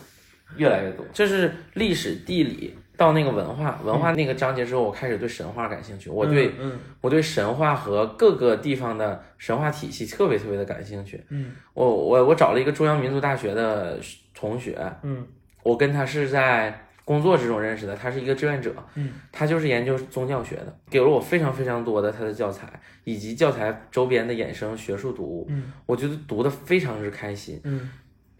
[0.57, 11.25] 越来越多，这是历史地理到那个文化文化那个章节之后，我开始对神话感兴趣，我对、嗯我对神话和各个地方的神话体系特别特别的感兴趣。
[11.31, 13.99] 嗯我我我找了一个中央民族大学的
[14.35, 15.27] 同学，嗯
[15.63, 22.69] 我跟他是在工作之中认识的，他是一个志愿者，嗯他就是研究宗教学的，给了我非常非常多的他的教材
[23.05, 27.59] 以及教材周边的衍生学术读物，嗯我觉得读的非常之开心。
[27.65, 27.89] 嗯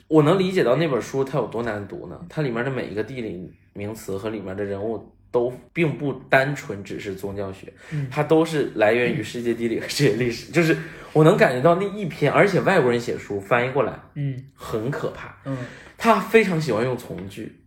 [0.07, 2.21] 我能理解到那本书它有多难读呢？
[2.29, 8.09] 它里面的每一个地理名词和里面的人物都并不单纯只是宗教学，嗯。
[8.11, 10.51] 它都是来源于世界地理和世界历史。
[10.53, 10.77] 就是
[11.13, 14.45] 我能感觉到那一篇，而且外国人写书翻译过来嗯。
[14.55, 15.57] 很可怕，嗯。
[15.97, 17.61] 他非常喜欢用从句，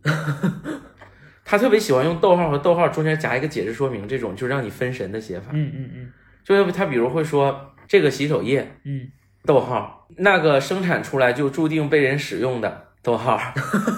[1.44, 5.50] 他特别喜欢用逗号和逗号中间夹一个解释说明，这种就让你分神的写法。
[5.52, 6.12] 嗯嗯嗯。
[6.44, 9.08] 就是他比如会说这个洗手液，嗯。
[9.46, 13.38] 逗号，那个生产出来就注定被人使用的，逗号，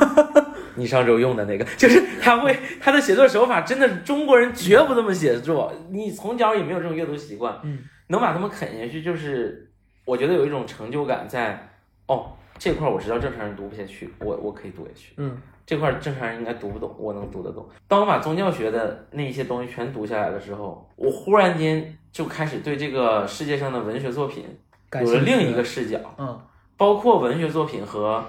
[0.77, 9.71] 你上周用的那个， 就是他会他的写作手法真的是中国人绝不这么写作，你从小也没有这种阅读习惯，嗯，能把他们啃下去，就是
[10.05, 11.69] 我觉得有一种成就感在，
[12.07, 15.37] 哦，这块儿我知道正常人读不下去，我我可以读下去，嗯。
[15.69, 17.69] 这块儿正常人应该读不懂，我能读得懂。
[17.89, 24.45] 当我把宗教学的那一些东西全读下来的时候，我忽然间就开始对这个世界上的文学作品
[24.93, 26.41] 有了另一个视角，嗯。
[26.77, 28.25] 包括文学作品和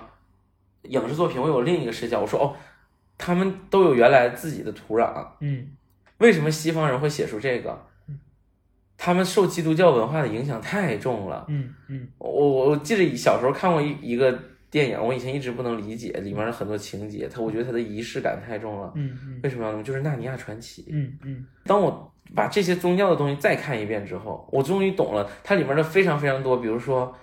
[0.90, 2.22] 影视作品，我有另一个视角。
[2.22, 2.56] 我说哦，
[3.18, 5.68] 他们都有原来自己的土壤，嗯
[6.20, 7.80] 为什么西方人会写出这个？
[8.98, 11.46] 他们受基督教文化的影响太重了。
[11.50, 14.38] 嗯嗯我我我记得小时候看过一一个
[14.72, 18.92] 电影，我以前一直不能理解里面的很多情节，它我觉得它的仪式感太重了。
[18.96, 19.84] 嗯嗯为什么要那么？
[19.84, 20.82] 就是《纳尼亚传奇》。
[20.90, 27.16] 嗯嗯当我把这些宗教的东西再看一遍之后，我终于懂了它里面的非常非常多，比如说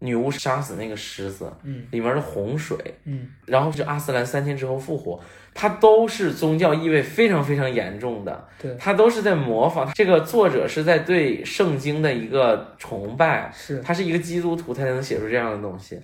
[0.00, 1.86] 女巫杀死那个狮子，嗯。
[1.90, 3.28] 里面的洪水，嗯。
[3.46, 5.18] 然后是阿斯兰三天之后复活，
[5.54, 8.74] 它都是宗教意味非常非常严重的，对。
[8.78, 13.80] 它都是在模仿这个作者是在对圣经的一个崇拜，是。
[13.80, 16.00] 他是一个基督徒，他才能写出这样的东西。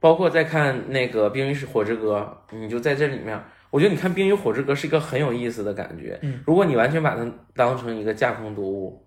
[0.00, 3.38] 包括再看那个《冰与火之歌》，你就在这里面，
[3.70, 6.18] 我觉得你看《冰与火之歌》是一个很有意思的感觉。
[6.20, 9.06] 嗯，如果你完全把它当成一个架空读物，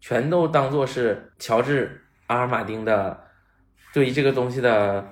[0.00, 3.20] 全都当做是乔治阿尔马丁的
[3.92, 5.04] 对于这个东西的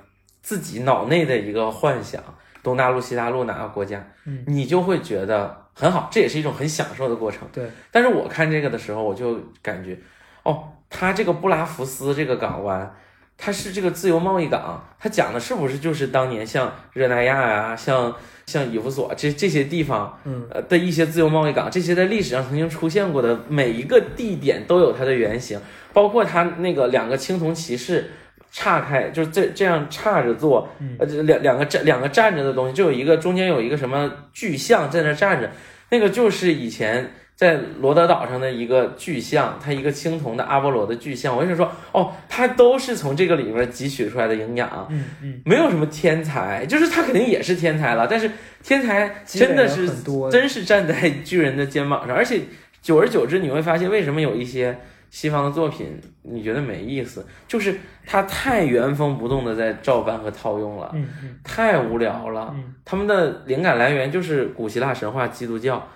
[0.42, 2.22] 自己脑内的一个幻想，
[2.62, 7.48] 东大陆、西大陆哪个国家，嗯你就会觉得很好，这也是一种很享受的过程。
[7.52, 9.98] 对但是我看这个的时候，我就感觉，
[10.42, 12.94] 哦，它这个布拉福斯这个港湾，
[13.36, 18.14] 它是这个自由贸易港，它讲的是不是就是当年像热那亚呀、像
[18.46, 25.60] 像以弗所这这些地方，嗯呃的一些自由贸易港，这些在历史上曾经出现过的每一个地点都有它的原型，
[25.92, 28.10] 包括它那个两个青铜骑士。
[28.50, 35.50] 岔开，就是这这样岔着坐，呃，这两两个站两个站着的东西，就有一个中间有一个什么巨像在那站着，
[35.90, 41.36] 那个就是以前在罗德岛上的一个巨像，它一个青铜的阿波罗的巨像。
[41.36, 45.40] 我就说，哦，它都是从这个里面汲取出来的营养，嗯嗯。
[45.44, 48.28] 没有什么天才，就是他肯定也是天才了，但是
[48.62, 52.40] 天才真的是多真是站在巨人的肩膀上，而且
[52.82, 54.76] 久而久之你会发现，为什么有一些
[55.10, 62.52] 西方的作品你觉得没意思，就是他太原封不动的在照搬和套用了，嗯嗯太无聊了。
[62.54, 65.86] 嗯他们的灵感来源就是古希腊神话、基督教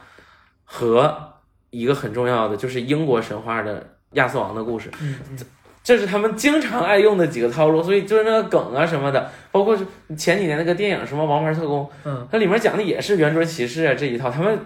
[0.64, 1.32] 和
[1.70, 4.90] 一个很重要的就是英国神话的亚瑟王的故事。
[5.82, 9.84] 这是他们经常爱用的几个套路，所以就是那个梗啊什么的，包括是
[10.16, 14.30] 前几年那个电影什么《王牌特工》，嗯它里面讲的也是圆桌骑士啊这一套。
[14.30, 14.58] 他们，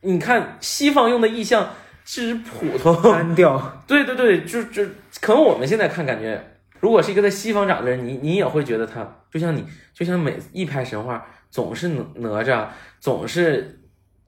[0.00, 1.68] 你看西方用的意象
[2.04, 4.84] 之普通， 单调，对对对，就就
[5.20, 6.40] 可能我们现在看感觉，
[6.80, 12.66] 如果是一个在西方长的人，你你也会觉得他就像你，就像每一拍神话总是哪哪吒，
[13.00, 13.80] 总是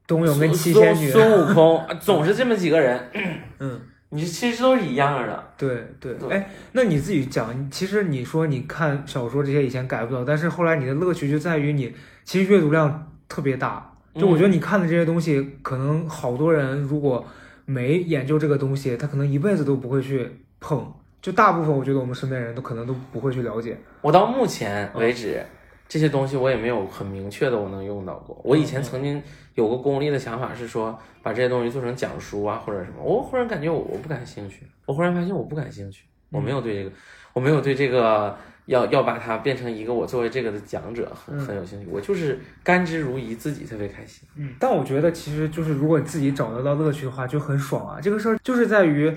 [0.07, 3.11] 冬泳跟七仙女，孙悟空， 总是这么几个人，
[3.61, 3.81] 嗯。
[4.11, 5.45] 你其实都是一样的。
[5.59, 6.31] 对对，对。
[6.31, 11.93] 哎，那你自己讲，其实你说你看小说这些以前改不了，但是后来你的乐趣就在于你
[12.25, 13.95] 其实阅读量特别大。
[14.15, 17.27] 就我觉得你看的这些东西，可能好多人如果
[17.67, 20.91] 没研究这个东西，他可能一辈子都不会去碰。
[21.21, 23.77] 就大部分我觉得我们身边人都可能都不会去了解。
[24.01, 25.45] 我到目前为止，
[25.89, 28.41] 这些东西我也没有很明确的我能用到过。
[28.45, 29.21] 我以前曾经
[29.55, 33.03] 有个功利的想法是说，把这些东西做成讲书啊或者什么。
[33.03, 36.93] 我忽然感觉我我不感兴趣，我忽然发现我不感兴趣，我没有对这个，
[37.33, 41.89] 我没有对这个要要把它变成一个我作为这个的讲者很很有兴趣。
[41.91, 44.29] 我就是甘之如饴，自己特别开心。
[44.37, 48.01] 嗯，但我觉得其实就是如果你自己找得到乐趣的话，就很爽啊。
[48.01, 49.13] 这个事儿就是在于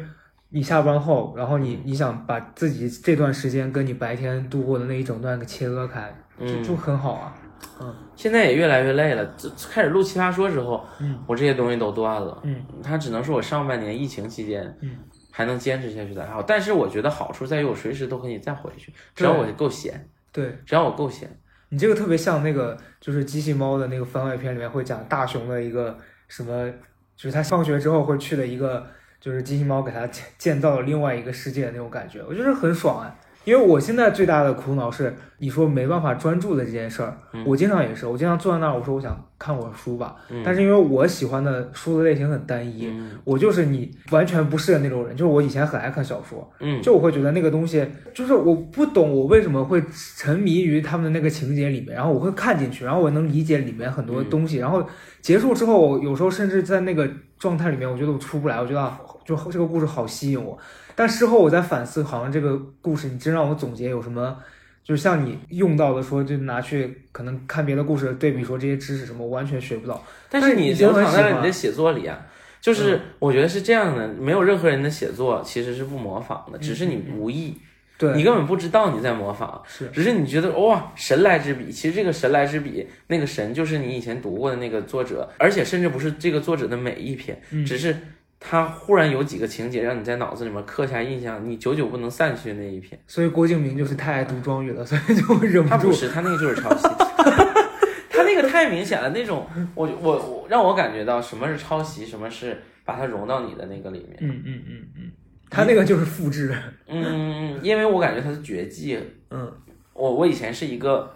[0.50, 7.36] 你下班后，然后你你想把自己这段时间跟你白天度过的那一整段给切割开，就嗯就很好啊。
[7.82, 9.26] 嗯现在也越来越累了。
[9.38, 12.38] 这开始录奇葩说之后，嗯我这些东西都断了。
[12.44, 14.92] 嗯它只能是我上半年疫情期间，嗯，
[15.39, 16.43] 还能坚持下去的爱好。
[16.43, 21.34] 但是我觉得好处在于我随时都可以再回去，只要我够闲，对只要我够闲。
[21.69, 25.97] 你这个特别像那个就是机器猫的那个番外篇里面会讲大雄的一个
[26.28, 26.69] 什么，
[27.15, 28.86] 就是他放学之后会去的一个，
[29.21, 33.15] 就是机器猫给他建建造了另外一个世界的那种感觉，我觉得很爽啊。
[33.50, 47.84] 因为我现在最大的苦恼是，你说没办法专注的这件事儿，嗯我经常也是，我经常坐在那儿，我说我想看会儿书吧，嗯但是因为我喜欢的书的类型很单一，嗯我就是你完全不是的那种人，就是我以前很爱看小说，嗯，就我会觉得那个东西，
[48.14, 49.84] 就是我不懂我为什么会
[50.16, 54.86] 沉迷于他们的那个情节里面，然后我会看进去，然后我能理解里面很多东西，然后
[55.22, 57.10] 结束之后，我有时候甚至在那个
[57.40, 59.00] 状态里面，我觉得我出不来，我觉得啊，
[59.38, 60.58] 就这个故事好吸引我，
[60.96, 64.38] 但事后我在反思，好像这个故事你真让我总结有什么。
[64.84, 70.04] 就是像你用到的说，就拿去可能看别的故事对比说这些知识什么，我完全学不到。
[70.32, 72.20] 但是你流淌在了你的写作里啊。
[72.60, 77.56] 就是我觉得是这样的，没有任何人的写作其实是不模仿的，只是你无意，
[77.98, 81.72] 对，你根本不知道你在模仿，是只是你觉得哇神来之笔。
[81.72, 87.96] 其实这个神来之笔，那个神就是你以前读过的那个作者，而且甚至不是这个作者的每一篇，嗯只是
[88.39, 92.99] 他忽然有几个情节让你在脑子里面刻下印象，你久久不能散去的那一篇。
[93.06, 95.69] 所以郭敬明就是太爱读庄语了，所以就忍不住。
[95.69, 96.88] 他不是，他那个就是抄袭，
[98.10, 104.17] 他那个太明显了，那种我我我让我感觉到什么是抄袭，什么是把它融到你的那个里面。
[104.21, 105.12] 嗯嗯嗯嗯，
[105.49, 106.56] 他那个就是复制。
[106.88, 108.97] 嗯，因为我感觉他是绝技。
[109.32, 109.52] 嗯
[109.93, 111.13] 我我以前是一个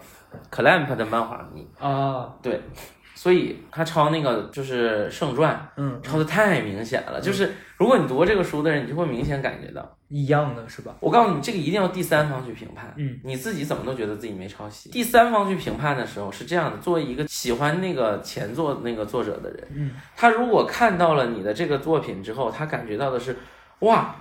[0.50, 2.60] clamp 的漫画迷，啊，对，
[3.24, 7.18] 所以他抄那个就是圣传，嗯，抄的太明显了。
[7.18, 9.96] 就是如果你读过这个书的人，你就会明显感觉到。
[10.10, 10.94] 一样的是吧？
[11.00, 12.92] 我告诉你，这个一定要第三方去评判。
[12.98, 14.90] 嗯，你自己怎么都觉得自己没抄袭。
[14.90, 23.38] 第三方去评判的时候是这样的：作为一个喜欢那个前作那个作者的人，嗯，他如果看到了你的这个作品之后，他感觉到的是，
[23.78, 24.14] 哇，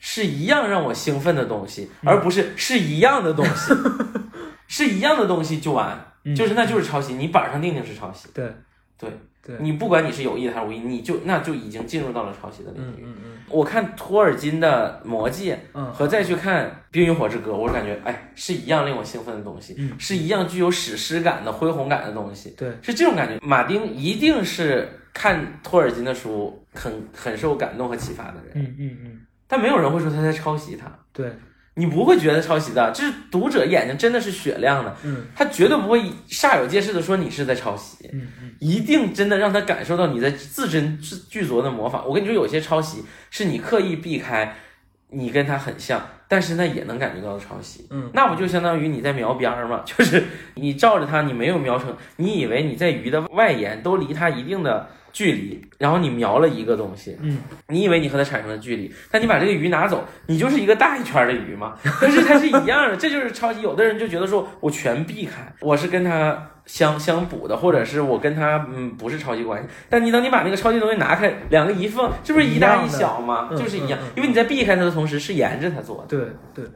[0.00, 3.74] 是一样让我兴奋的东西，嗯而不是是一样的东西，
[4.68, 6.34] 是一样的东西就完，嗯。
[6.34, 8.28] 就是那就是抄袭，你板上钉钉是抄袭。
[8.34, 8.52] 对。
[8.98, 9.10] 对
[9.42, 13.04] 对，你不管你是有意的还是无意，你就那就已经进入到了抄袭的领域。
[13.04, 13.38] 嗯嗯。
[13.50, 15.92] 我看托尔金的《魔戒》嗯。
[15.92, 23.38] 和再去看《冰与火之歌》，我感觉哎是一样令我兴奋的东西，嗯是一样具有史诗感的恢宏感的东西，对，是这种感觉。
[23.46, 31.30] 马丁一定是看托尔金的书很很受感动和启发的人，嗯嗯嗯，但没有人会说他在抄袭他，对，
[31.78, 38.08] 你不会觉得抄袭的，就是读者眼睛真的是雪亮的，嗯他绝对不会煞有介事的说你是在抄袭。
[38.12, 42.08] 嗯嗯一定真的让他感受到你在字斟句酌的模仿。
[42.08, 44.56] 我跟你说，有些抄袭是你刻意避开，
[45.10, 47.86] 你跟他很像，但是那也能感觉到抄袭。
[47.90, 49.82] 嗯，那不就相当于你在描边儿吗？
[49.84, 61.74] 就是你照着他，你没有描成，你以为你在鱼的外沿都离它一定的距离，然后你瞄了一个东西，嗯，你以为你和它产生了距离，但你把这个鱼拿走，你就是一个大一圈的鱼嘛。
[62.02, 63.62] 但是它是一样的，这就是超级。
[63.62, 69.68] 有的人就觉得说我全避开，我是跟它相相补的，或者是我跟它嗯不是超级关系。
[69.88, 73.48] 但你等你把那个超级东西拿开，两个一放，这不是一大一小吗？
[73.56, 76.08] 就是一样因为你在避开它的同时是沿着它做的。
[76.08, 76.66] 对对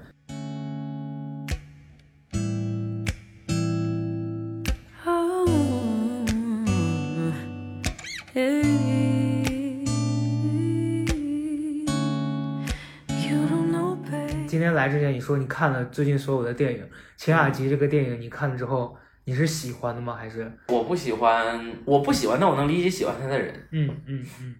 [14.46, 16.81] 今天来之前你说你看了最近所有的电影，
[17.16, 20.14] 《秦雅集》这个电影你看了之后，你是喜欢的吗？
[20.14, 23.55] 还是我不喜欢，我不喜欢，但我能理解喜欢他的人。
[23.70, 24.57] 嗯嗯嗯，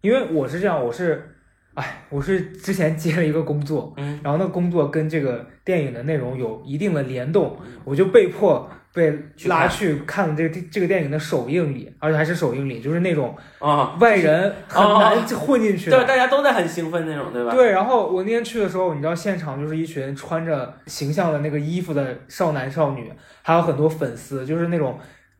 [0.00, 1.36] 因为我是这样，我是，
[1.78, 16.04] 哎，我是之前接了一个工作，嗯，然后那工作跟这个电影的内容有一定的联动，我就被迫被拉去看了这个这个电影的首映礼，而且还是首映礼，就是那种啊，外人很难混进去对，的。
[16.04, 17.52] 大家都在很兴奋那种，对吧？
[17.52, 23.12] 对，然后我那天去的时候，你知道现场就是一群穿着形象的那个衣服的少男少女，
[23.42, 24.98] 还有很多粉丝，就是那种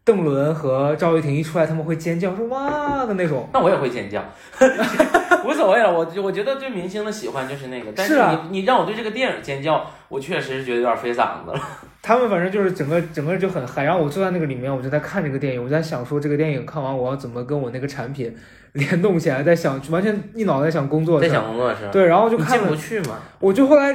[0.09, 3.47] 邓伦和赵又廷一出来，他们会尖叫说哇的那种。
[3.53, 4.25] 那我也会尖叫，
[5.45, 5.93] 无所谓了。
[5.93, 11.61] 我我觉得对明星的喜欢就是那个，但是你、你让我对这个电影尖叫，我确实是觉得有点费嗓子了。
[12.01, 18.35] 他们反正就是整个整个人就很嗨，然后我坐在那个里面，我就在看这个电影，我在想说这个电影看完我要怎么跟我那个产品
[18.73, 23.19] 联动起来，在想完全一脑袋想工作在想工作是，对，然后就看进不去嘛？
[23.41, 23.95] 我就后来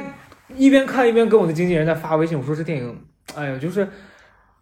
[0.54, 2.96] 一边看一边跟我的经纪人在发微信，我说这电影，
[3.34, 3.88] 哎呀，就是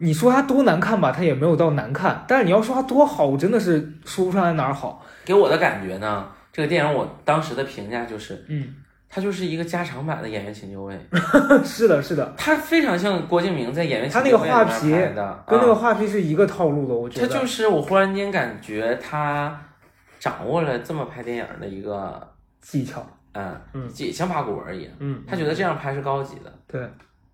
[0.03, 5.01] 你说它多难看吧，它也没有到难看，但是你要说它多好，我真的是说不上来哪儿好。
[5.23, 8.75] 给我的感觉呢，这个电影我当时的评价就是，嗯，
[9.09, 10.93] 它就是一个加长版的《演员请就位
[11.63, 17.27] 》，是的，是的，它非常像郭敬明在《演员请他那就位》个画皮的，跟那个啊画皮是一个套路的，我觉得。
[17.27, 19.57] 他就是我忽然间感觉他
[20.19, 22.21] 掌握了这么拍电影的一个，
[22.61, 24.89] 技巧，嗯，嗯也像八股而已。
[24.99, 26.81] 嗯，他觉得这样拍是高级的，对，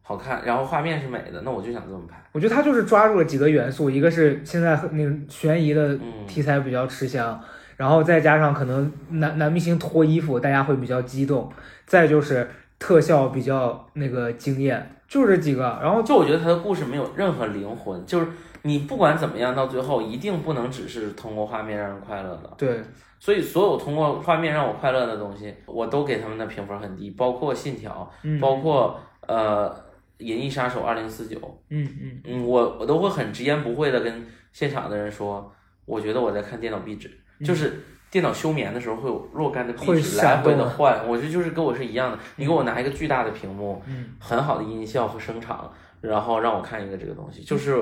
[0.09, 2.19] 好看，然后画面是美的，那我就想这么拍。
[2.31, 7.39] 我觉得他就是抓住了几个元素，一个是现在那个悬疑的嗯，题材比较吃香，
[7.77, 11.47] 然后再加上可能男男明星脱衣服，大家会比较激动，
[11.85, 15.77] 再就是特效比较那个惊艳，就这几个。
[15.79, 18.25] 然后就我觉得他的故事没有任何灵魂，就是
[18.63, 22.51] 你不管怎么样，到最后一定不能只是通过画面让人快乐的。
[22.57, 22.81] 对，
[23.19, 29.69] 所以所有通过画面让我快乐的东西，我都给他们的评分很低，包括《信条》，嗯，包括呃
[30.19, 31.37] 《银翼杀手二零四九》。
[31.69, 35.51] 嗯嗯嗯，我我都会很直言不讳的跟现场的人说，
[35.85, 37.09] 我觉得我在看电脑壁纸，
[37.39, 42.19] 嗯就是电脑休眠的时候会有若干的壁会纸来回的换，我觉得就是跟我是一样的。
[42.37, 47.77] 你给我拿一个巨大的屏幕，嗯，很好的音效和声场，然后让我看一个这个东西，就是，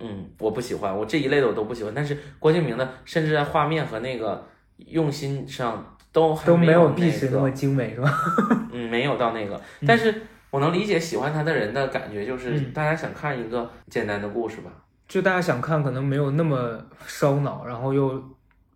[0.00, 1.92] 嗯，我不喜欢，我这一类的我都不喜欢。
[1.94, 4.44] 但是郭敬明的，甚至在画面和那个
[4.78, 8.12] 用心上都还都没有壁纸那个那么精美是吧？
[8.72, 14.70] 嗯，没有到那个，但是我能理解喜欢他的人的感觉，就是嗯大家想看一个简单的故事吧。
[15.08, 18.22] 就大家想看，可能没有那么烧脑，然后又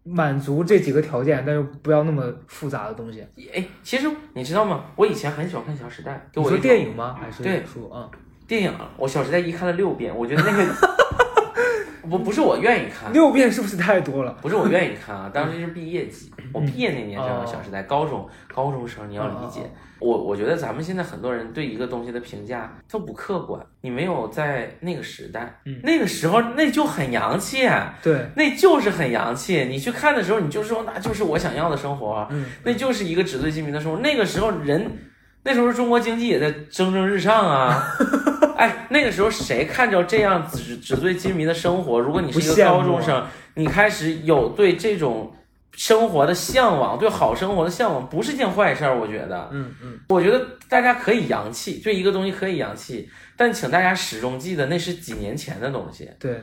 [0.02, 3.26] 满足这几个条件，但又不要那么复杂的东西。
[3.54, 4.84] 哎，其实你知道吗？
[4.96, 7.16] 我以前很喜欢看《小时代》，给你说我一种电影吗？
[7.20, 8.10] 还是对书啊？
[8.46, 10.64] 电影，我《小时代》一看了六遍，我觉得那个
[12.10, 14.36] 不不是我愿意看，六遍是不是太多了？
[14.42, 19.60] 不是我愿意看啊，当时是毕业季，我毕业那年正好哦《小时代》，高中高中生你要理解。
[20.04, 27.66] 我我觉得咱们现在很多人对一个东西的评价都不客观，你没有在那个时代，嗯那个时候那就很洋气，
[28.02, 29.64] 对，那就是很洋气。
[29.64, 33.98] 你去看的时候，你就说那就是我想要的生活，嗯，那就是一个纸醉金迷的生活。
[34.00, 34.90] 那个时候人，
[35.42, 37.82] 那时候中国经济也在蒸蒸日上啊。
[38.56, 41.98] 哎，那个时候谁看着这样纸纸醉金迷的生活？
[41.98, 45.34] 如果你是一个高中生，你开始有对这种
[45.76, 48.98] 生活的向往，对好生活的向往，不是件坏事儿。
[48.98, 56.08] 我觉得，嗯嗯，我觉得大家可以洋气，对一个东西可以洋气，但请大家始终记得那是几年前的东西。
[56.18, 56.40] 对，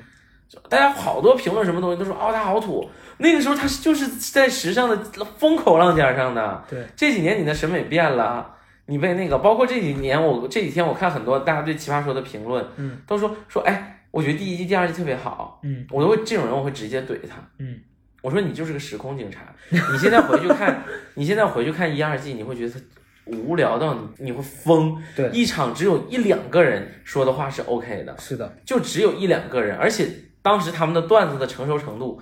[0.70, 2.90] 大家好多评论什么东西都说哦，他好土。
[3.18, 4.98] 那个时候他就是在时尚的
[5.38, 6.64] 风口浪尖上的。
[6.70, 8.54] 对，这几年你的审美变了，
[8.88, 17.80] 你被那个，包括这几年我这几天我看很多大家对《奇葩说》的评论，嗯，都说说哎，我觉得第一季、第二季特别好，嗯我都会这种人我会直接怼他，嗯，
[18.22, 20.84] 我说你就是个时空警察，你现在回去看，
[21.16, 22.80] 你现在回去看一二季，你会觉得他
[23.26, 30.08] 无聊到你你会疯，对，一场只有一两个人说的话是 OK 的，是的，就只有一两个人，而且
[30.42, 32.22] 当时他们的段子的成熟程度。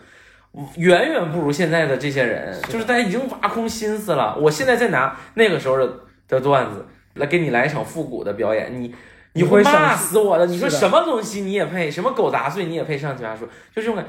[0.78, 4.36] 远远不如现在的这些人，是就是大家已经挖空心思了。
[4.36, 5.94] 我现在再拿那个时候的
[6.28, 6.84] 的段子
[7.14, 8.96] 来给你来一场复古的表演，你你
[9.34, 10.48] 你会骂死我的！
[10.48, 11.92] 你说什么东西你也配？
[11.92, 13.48] 什么狗杂碎你也配上奇葩说？
[13.48, 14.04] 就这种感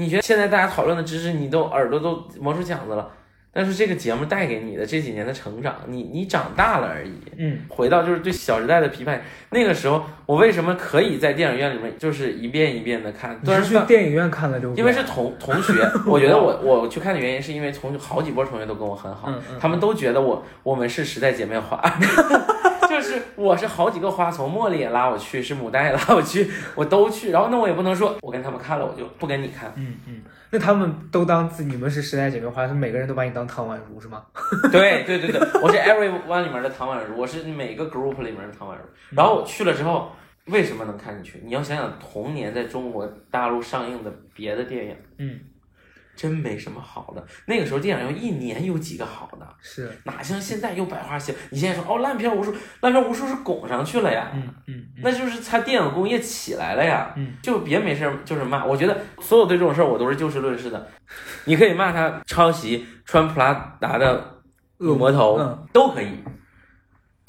[0.00, 3.10] 你觉得现在大家讨论的知识，你都耳朵都磨出茧子了。
[3.52, 7.12] 但是这个节目带给你的这几年的成长，你你长大了而已。
[7.36, 9.20] 嗯，回到就是对《小时代》的批判，
[9.50, 13.36] 那个时候我为什么可以在电影院里面就是一遍一遍的看？
[13.42, 15.72] 你是去电影院看了就，因为是同同学，
[16.06, 21.76] 我觉得我我去看的原因是因为同好几波同学都跟我很好，嗯嗯他们都觉得我我们是时代姐妹花，
[23.10, 34.22] 就是我是好几个花，丛茉莉也拉我去，是牡丹也拉我去，我都去，然后那我也不能说我跟他们看了我就不跟你看，嗯嗯，那他们都当自你们是时代姐妹花，是每个人都把你当唐宛如是吗？
[34.70, 39.16] 对对对对，我是 Everyone 里面的唐宛如，我是每个 group 里面的唐宛如。
[39.16, 40.12] 然后我去了之后，
[40.46, 41.42] 为什么能看进去？
[41.44, 45.40] 你要想想同年在中国大陆上映的别的电影，嗯，
[46.20, 47.26] 真没什么好的。
[47.46, 51.40] 那个时候电影要一年有几个好的，是，哪像现在又百花齐放。
[51.48, 57.14] 你现在说哦烂片无数，烂片无数是拱上去了呀，嗯嗯嗯那就是他电影工业起来了呀。
[57.16, 58.66] 嗯，就别没事就是骂。
[58.66, 60.86] 我觉得所有对这种事儿我都是就事论事的。
[61.46, 64.42] 你可以骂他抄袭穿普拉达的
[64.76, 66.10] 恶魔头、嗯都可以，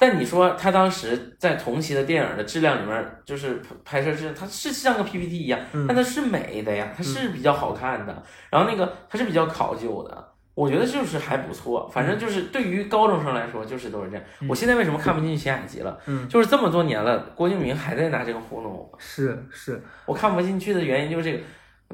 [0.02, 10.28] 但你说他当时在同期的电影的质量里面，就是拍摄质量，它是像个 PPT 一样，嗯但它是美的呀，它是比较好看的，然后那个它是比较考究的。
[10.54, 14.24] 我觉得就是还不错，反正就是对于高中生来说，就是都是这样。
[14.40, 15.96] 嗯我现在为什么看不进去秦雅集了？
[16.06, 18.90] 嗯，就是这么多年了，郭敬明还在拿这个糊弄我。
[18.98, 21.42] 是是，我看不进去的原因就是这个，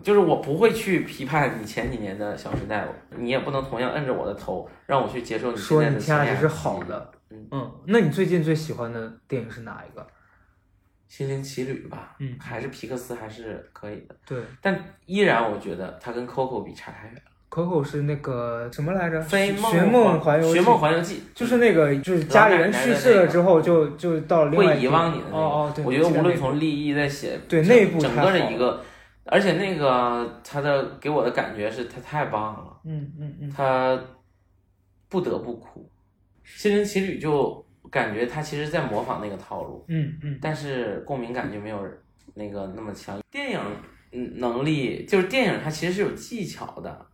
[0.03, 2.85] 就是我不会去批判你前几年的《小时代》，
[3.17, 6.83] 你也不能同样摁着我的头让我去接受你现在的你天下情集是好。
[6.83, 10.07] 的，嗯嗯，那你最近最喜欢的电影是哪一个？
[11.09, 17.23] 心灵奇旅吧，嗯还是皮克斯还是可以的，对但依然我觉得它跟 Coco 比差太远了。
[17.49, 19.19] ，Coco 是那个什么来着？
[19.23, 25.39] 飞梦寻梦环游记寻梦环游记就是那个，就是家里人去世了之后就，就到另外会遗忘你的那个。
[25.39, 28.83] 哦哦，对，我觉得无论从立意在写，对内部整个的一个，
[29.25, 32.81] 而且那个他的给我的感觉是他太棒了。
[32.85, 33.99] 嗯嗯嗯，他
[35.09, 35.91] 不得不哭。
[36.57, 41.87] 心灵奇旅就感觉他其实在模仿那个套路，嗯嗯但是共鸣感就没有
[42.35, 43.19] 那个那么强。
[43.31, 43.61] 电影
[44.13, 47.07] 嗯能力就是电影它其实是有技巧的，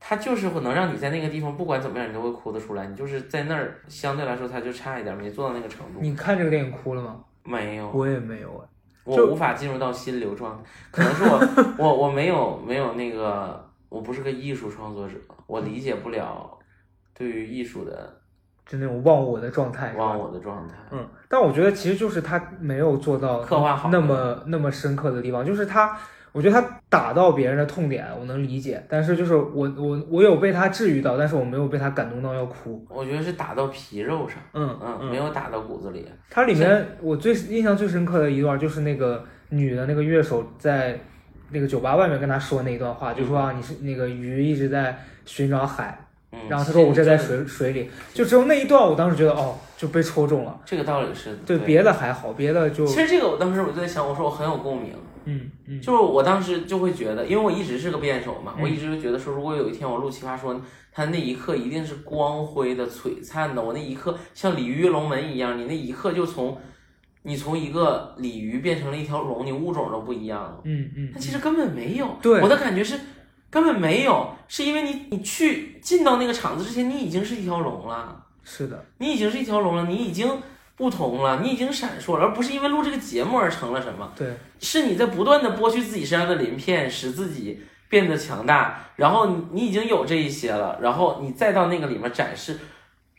[0.00, 2.86] 它就是会能让你在那个地方不管怎么样你都会哭得出来。
[2.86, 6.00] 你就是在那儿相对来说它就差一点，没做到那个程度。
[6.00, 7.24] 你看这个电影哭了吗？
[7.42, 8.68] 没有，我也没有哎。
[9.04, 15.14] 我无法进入到心流状态，可能是我我我没有没有那个，我不是个艺术创作者，
[15.46, 16.58] 我理解不了
[17.12, 18.18] 对于艺术的
[18.66, 20.74] 就那种忘我的状态，忘我的状态。
[20.90, 25.96] 嗯，但我觉得其实就是他没有做到刻画好那么那么深刻的地方，就是他，
[26.32, 32.84] 我觉得他打到别人的痛点，我能理解，但是就是我我我有被他治愈到，但是我没有被他感动到要哭。
[32.88, 36.06] 我觉得是打到皮肉上，嗯嗯，没有打到骨子里。
[36.30, 40.98] 它里面我最印象最深刻的一段就是那个女的那个乐手在
[41.50, 46.03] 那个酒吧外面跟他说那一段话，就说啊你是那个鱼一直在寻找海，嗯，
[46.48, 50.60] 然后他说我这在水水里，就只有那一段我当时觉得哦就被戳中了。
[50.64, 54.92] 这个道理是对，别的还好，别的就其实这个我当时我就在想，我说我很有共鸣，
[55.24, 60.60] 嗯嗯就是我当时就会觉得，因为我一直是个辩手嘛，嗯我一直就觉得说，如果有一天我录奇葩说，
[60.92, 66.56] 他那一刻一定是光辉的、璀璨的，我那一刻像鲤鱼跃龙门一样，你那一刻就从
[67.22, 70.60] 你从一个鲤鱼变成了一条龙，你物种都不一样了。
[70.64, 72.96] 嗯嗯但其实根本没有，对我的感觉是
[73.54, 80.28] 根本没有，是因为你你去进到那个场子之前，你已经是一条龙了，是的，你已经是一条龙了，你已经
[80.74, 84.12] 不同了，你已经闪烁了，而不是因为录这个节目而成了什么。
[84.16, 84.26] 对，
[84.58, 92.58] 是你在不断的剥去自己身上的鳞片，使自己变得强大，然后你你已经有这一些了，然后你再到那个里面展示，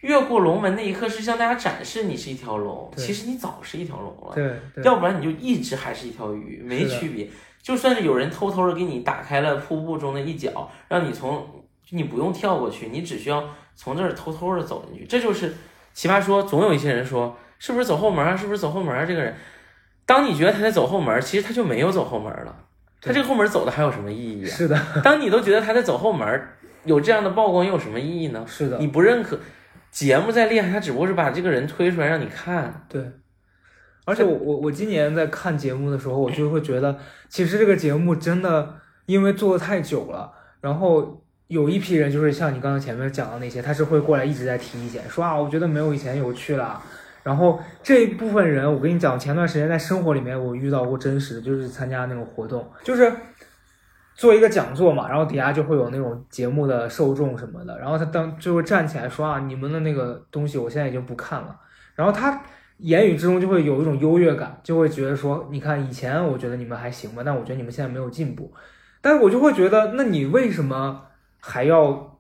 [0.01, 4.59] 越过龙门那一刻是向大家展示你是一条龙，其实你早是一条龙了，对。
[4.75, 7.29] 对，要不然你就一直还是一条鱼，没区别。
[7.65, 11.43] 就算是有人偷偷的给你打开了瀑布中的一角，让你从
[11.89, 13.43] 你不用跳过去，你只需要
[13.75, 15.51] 从这儿偷偷的走进去，这就是
[15.91, 16.43] 奇葩说。
[16.43, 18.37] 总有一些人说，是不是走后门啊？
[18.37, 19.03] 是不是走后门啊？
[19.03, 19.35] 这个人，
[20.05, 22.55] 当你觉得他在走后门，其实他就没有走后门了。
[23.01, 24.53] 他这个后门走的还有什么意义啊？
[24.55, 26.47] 是的， 当你都觉得他在走后门，
[26.83, 28.45] 有这样的曝光又有什么意义呢？
[28.47, 29.39] 是的，你不认可，
[29.89, 32.85] 节目再厉害，他只不过是把这个人推出来让你看。
[32.87, 33.01] 对，
[34.05, 36.97] 而且我我我今年在看节目的时候，我就会觉得，
[37.27, 38.75] 其实这个节目真的
[39.07, 40.31] 因为做的太久了，
[40.61, 46.81] 然后有一批人就是像你刚才前面讲的那些，他是会过来一直在提意见，说啊，我觉得没有以前有趣了。
[47.23, 53.11] 然后这一部分人，我跟你讲，前段时间在生活里面我遇到过真实的，就是参加那种活动，就是
[54.13, 61.59] 做一个讲座嘛，然后底下就会有那种节目的受众什么的，然后他当就会站起来说啊，你们的那个东西我现在已经不看了，
[61.95, 62.39] 然后他
[62.77, 68.53] 言语之中就会有一种优越感，就会觉得说，你看以前我觉得你们还行吧，但我觉得你们现在没有进步，
[69.01, 71.05] 但是我就会觉得，那你为什么
[71.39, 72.19] 还要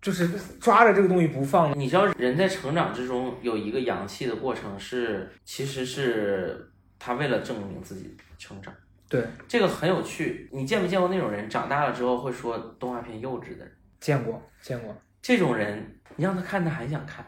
[0.00, 0.28] 就是
[0.60, 1.74] 抓着这个东西不放呢？
[1.76, 8.74] 你知道人在成长之中有一个扬气的过程是，其实是他为了证明自己成长。
[9.08, 10.48] 对，这个很有趣。
[10.50, 13.72] 你见没见过那种人，长大了之后会说动画片幼稚的人？
[14.00, 17.24] 见过见过，这种人，你让他看，他还想看，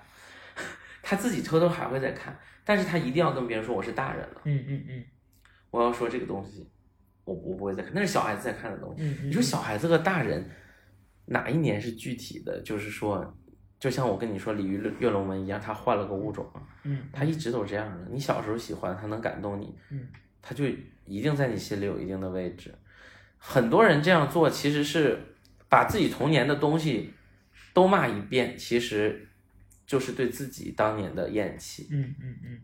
[1.02, 2.34] 他自己偷偷还会再看，
[2.64, 5.04] 但是他一定要跟别人说我是大人了，嗯嗯嗯
[5.70, 6.66] 我要说这个东西，
[7.24, 9.02] 我我不会再看，那是小孩子在看的东西。
[9.02, 10.48] 嗯嗯，你说小孩子和大人
[11.26, 12.60] 哪一年是具体的？
[12.62, 13.36] 就是说，
[13.78, 16.48] 就像我跟你说鲤鱼跃龙门一样，他换了个物种，
[16.84, 18.06] 嗯他一直都这样的。
[18.10, 20.06] 你小时候喜欢他，能感动你，嗯，
[20.40, 20.64] 他就
[21.04, 22.74] 一定在你心里有一定的位置。
[23.36, 25.18] 很多人这样做其实是
[25.68, 27.12] 把自己童年的东西
[27.74, 29.28] 都骂一遍，其实
[29.86, 31.88] 就是对自己当年的厌弃。
[31.90, 32.58] 嗯嗯嗯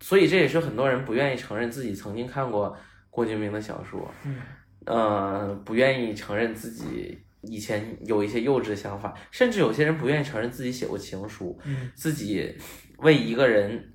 [0.00, 2.76] 所以这也是很多人不愿意承认自己曾经看过
[3.08, 4.36] 郭敬明的小说，嗯
[4.84, 12.52] 呃，不愿意承认自己以前有一些幼稚的想法，甚至有些人不愿意承认自己写过情书，嗯自己
[12.98, 13.92] 为一个人，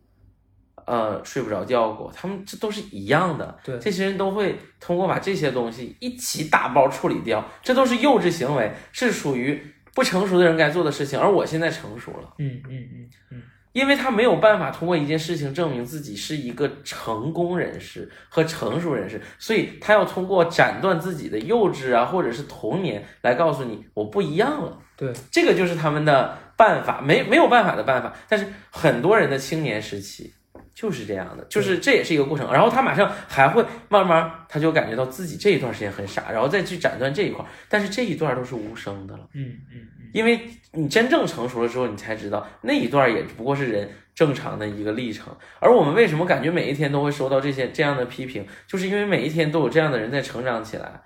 [0.86, 3.60] 呃，睡不着觉过，他们这都是一样的。
[3.62, 9.62] 对这些人都会通过把这些东西一起打包处理掉，这都是幼稚行为，是属于
[9.98, 11.20] 不成熟的人该做的事情。
[11.20, 12.36] 而我现在成熟了。
[12.38, 13.42] 嗯嗯嗯嗯
[13.74, 24.80] 因为他没有办法通过一件事情证明自己是一个成功人士和成熟人士，所以他要通过斩断自己的幼稚啊，或者是童年来告诉你我不一样了。
[24.96, 28.12] 对，这个就是他们的办法，没没有办法的办法。
[28.28, 30.34] 但是很多人的青年时期
[30.78, 32.54] 就是这样的，就是这也是一个过程。
[32.54, 37.48] 然后他马上还会慢慢，他就感觉到自己这一段时间很傻，然后再去斩断这一块儿。
[37.68, 39.28] 但是这一段都是无声的了。
[39.34, 40.40] 嗯嗯嗯因为
[40.74, 45.36] 你真正成熟了之后，你才知道那一段也不过是人正常的一个历程。
[45.60, 51.02] 而我们为什么感觉每一天都会收到这些这样的批评，就是因为每一天都有这样的人在成长起来，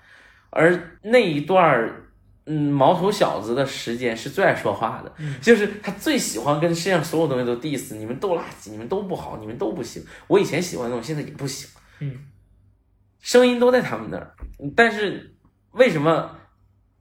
[0.49, 2.07] 而那一段儿。
[2.51, 10.03] 嗯，毛头小子的时间是最爱说话的，嗯就是他最喜欢跟世界上所有东西都 diss，你们都垃圾，你们都不好，你们都不行。
[10.27, 11.69] 我以前喜欢的东西，现在也不行。
[11.99, 12.27] 嗯
[13.21, 14.35] 声音都在他们那儿，
[14.75, 15.35] 但是
[15.71, 16.35] 为什么？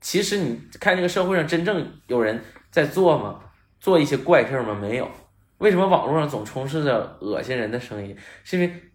[0.01, 3.41] 其实你看这个社会上真正有人在做吗？
[3.81, 4.75] 做一些怪事儿吗？
[4.75, 5.11] 没有。
[5.59, 8.17] 为什么网络上总充斥着恶心人的声音？
[8.45, 8.90] 是因为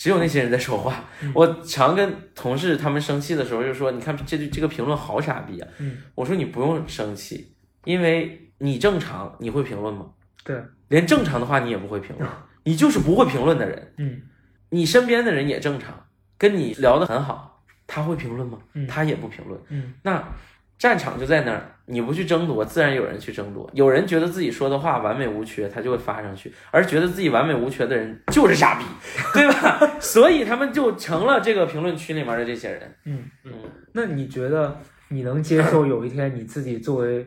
[0.00, 1.04] 只有那些人在说话。
[1.34, 7.52] 我常跟同事他们生气的时候就说：“你看这这个评论好傻逼啊！”嗯，我说你不用生气，
[7.84, 10.06] 因为你正常，你会评论吗？
[10.42, 12.26] 对，连正常的话你也不会评论，
[12.64, 13.92] 你就是不会评论的人。
[13.98, 14.22] 嗯
[14.70, 15.92] 你身边的人也正常，
[16.38, 18.56] 跟你聊得很好，他会评论吗？
[18.72, 19.60] 嗯他也不评论。
[19.68, 20.26] 嗯那
[20.78, 23.68] 战场就在那儿，你不去争夺，自然有人去争夺。
[23.74, 28.84] 有人觉得自己说的话完美无缺，他就会发上去；而觉得自己完美无缺的人就是傻逼，
[29.34, 29.80] 对吧？
[30.00, 32.94] 所以他们就成了这个评论区里面的这些人。
[33.04, 33.52] 嗯嗯，
[33.92, 34.76] 那你觉得
[35.08, 37.26] 你能接受有一天你自己作为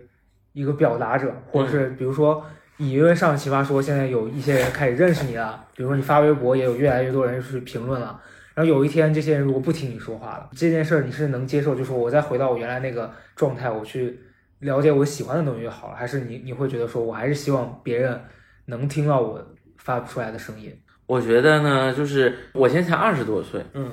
[0.54, 2.44] 一个表达者，或者是比如说
[2.78, 8.20] 你因为上奇葩说，现在有一些人开始认识你了，比如说你发微博也有越来越多人去评论了。
[8.56, 11.74] 然后有一天，这些人如果不听你说话了，这件事儿你是能接受？
[11.74, 14.20] 就说我再回到我原来那个状态，我去
[14.64, 18.20] 了解我喜欢的东西就好了，还是你你会觉得说我还是希望别人
[18.66, 19.46] 能听到我
[19.78, 20.76] 发出来的声音？
[21.06, 23.92] 我觉得呢，就是我现在才二十多岁，嗯，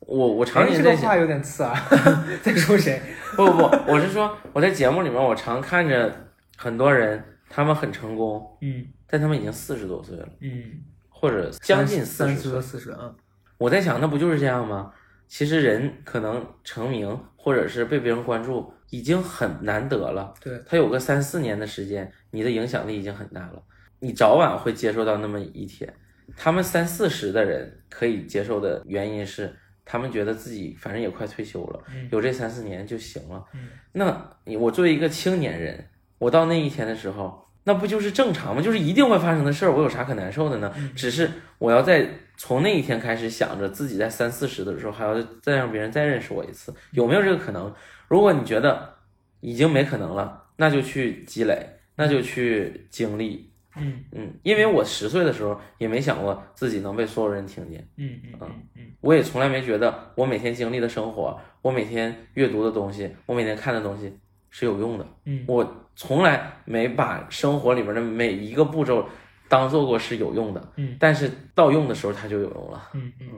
[0.00, 1.76] 我我常哎，年在想，这个话有点刺耳，
[2.42, 3.00] 在说谁？
[3.36, 6.10] 不不不，我是说我在节目里面，我常看着
[6.56, 12.50] 很多人，他们很成功，嗯但他们已经四十多岁了，嗯，或者将近四三十岁。
[12.50, 13.14] 十和四十，嗯
[13.58, 14.90] 我在想，那不就是这样吗？
[15.28, 20.32] 其实人可能成名或者是被别人关注，已经很难得了。
[20.40, 23.62] 对，他有个三四年的时间，你的影响力已经很大了，
[24.00, 25.92] 你早晚会接受到那么一天。
[26.36, 33.44] 他们三四十的人可以接受的原因是，他们觉得自己反正也快退休了，嗯有这三四年就行了。
[33.54, 38.60] 嗯那你我作为一个青年人，我到那一天的时候，那不就是正常吗？
[38.60, 40.72] 就是一定会发生的事儿，我有啥可难受的呢？
[40.76, 47.72] 嗯只是我要在从那一天开始想着自己在三四十的时候还要再让别人再认识我一次，有没有这个可能？
[48.08, 48.94] 如果你觉得
[49.40, 53.50] 已经没可能了，那就去积累，那就去经历。
[53.78, 65.06] 嗯嗯，因为我十岁的时候也没想过自己能被所有人听见，嗯嗯嗯嗯我也从来没觉得我每天经历的生活，我每天阅读的东西，我每天看的东西是有用的。
[65.26, 69.06] 嗯我从来没把生活里面的每一个步骤
[69.46, 72.90] 当做过是有用的，嗯但是到用的时候它就有用了。
[72.94, 73.28] 嗯嗯。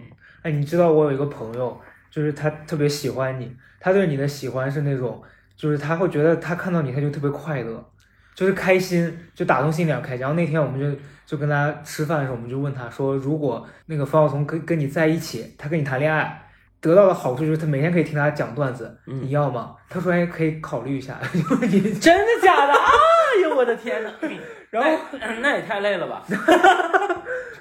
[0.42, 1.76] 哎，你知道我有一个朋友，
[2.12, 5.22] 就是他特别喜欢你，他对你的喜欢是那种，
[5.57, 7.85] 就是他会觉得他看到你他就特别快乐，
[8.35, 10.20] 就是开心，就打从心里要开心。
[10.20, 16.45] 然后那天我们就就跟他吃饭的时候，我们就问他说，如果那个方晓彤跟跟你在一起，他跟你谈恋爱。
[16.81, 19.74] 得到的好处就是他每天可以听他讲段子，嗯你要吗？
[19.89, 21.18] 他说哎，可以考虑一下。
[21.33, 21.43] 你
[21.99, 22.70] 真的假的？
[22.79, 24.11] 哎呦我的天哪！
[24.70, 26.22] 然后那那也太累了吧？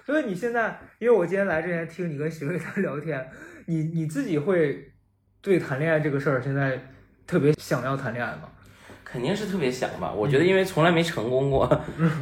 [0.05, 3.27] 所以你现在，因为我今天来之前听你跟邢瑞他聊天，
[3.65, 4.87] 你你自己会
[5.47, 6.77] 对谈恋爱这个事儿现在
[7.25, 8.49] 特别想要谈恋爱吗？
[9.05, 10.11] 肯定是特别想吧。
[10.11, 11.63] 我觉得因为从来没成功过，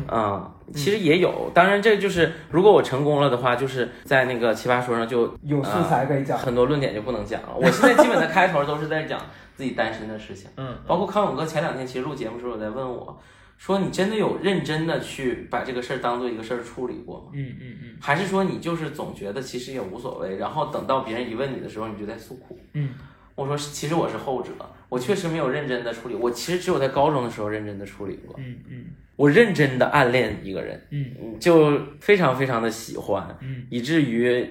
[0.07, 1.49] 啊、其实也有。
[1.51, 6.38] 当然这就是如果我成功了的话，就是在那个奇葩说上就有素材可以讲。
[6.38, 7.55] 很多论点就不能讲了。
[7.55, 9.19] 我现在基本的开头都是在讲
[9.55, 10.47] 自己单身的事情。
[10.57, 13.19] 嗯包括康永哥前两天其实录节目的时候有在问我，
[13.57, 17.32] 说你真的有认真的去把这个事儿当做一个事儿处理过吗？
[17.34, 22.59] 嗯嗯嗯还是说你就是总觉得其实也无所谓，然后等到别人一问你的时候，你就在诉苦？
[22.73, 22.89] 嗯
[23.36, 24.51] 我说其实我是后者，
[24.89, 28.36] 我确实没有认真的处理，我其实只有在高中的时候认真的处理过。
[28.39, 34.45] 嗯嗯我认真的暗恋一个人，嗯嗯，就非常非常的喜欢，嗯以至于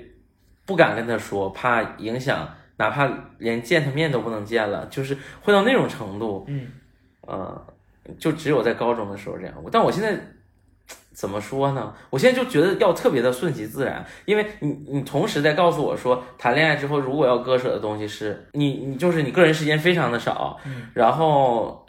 [0.65, 6.45] 不敢跟他说，怕影响，哪怕连见他面都不能见了，就是会到那种程度。
[6.49, 6.67] 嗯
[7.27, 7.67] 呃，
[8.19, 9.55] 就只有在高中的时候这样。
[9.73, 10.19] 但我现在
[11.15, 11.95] 怎么说呢？
[12.11, 21.87] 我现在就觉得要特别的顺其自然，因为你你同时在告诉我说，谈恋爱之后如果要割舍的东西是你你就是你个人时间非常的少，嗯然后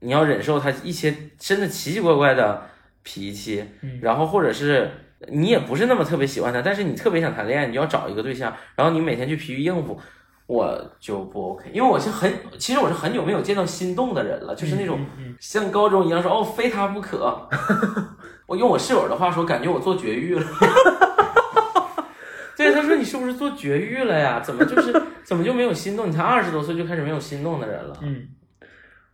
[0.00, 2.62] 你要忍受他一些真的奇奇怪怪的
[3.02, 4.90] 脾气，嗯然后或者是。
[5.28, 9.98] 你也不是那么特别喜欢他，但是你特别想谈恋爱，你就要找一个对象，然后你每天去疲于应付，
[10.46, 17.48] 我就不 OK，因为我是很，其实我是很久没有见到心动的人了，就是那种嗯像高中一样说哦非他不可。
[18.46, 20.46] 我用我室友的话说，感觉我做绝育了。
[22.56, 24.40] 对，他说你是不是做绝育了呀？
[24.40, 24.94] 怎么就是
[25.24, 26.08] 怎么就没有心动？
[26.08, 27.96] 你才二十多岁就开始没有心动的人了？
[28.02, 28.28] 嗯。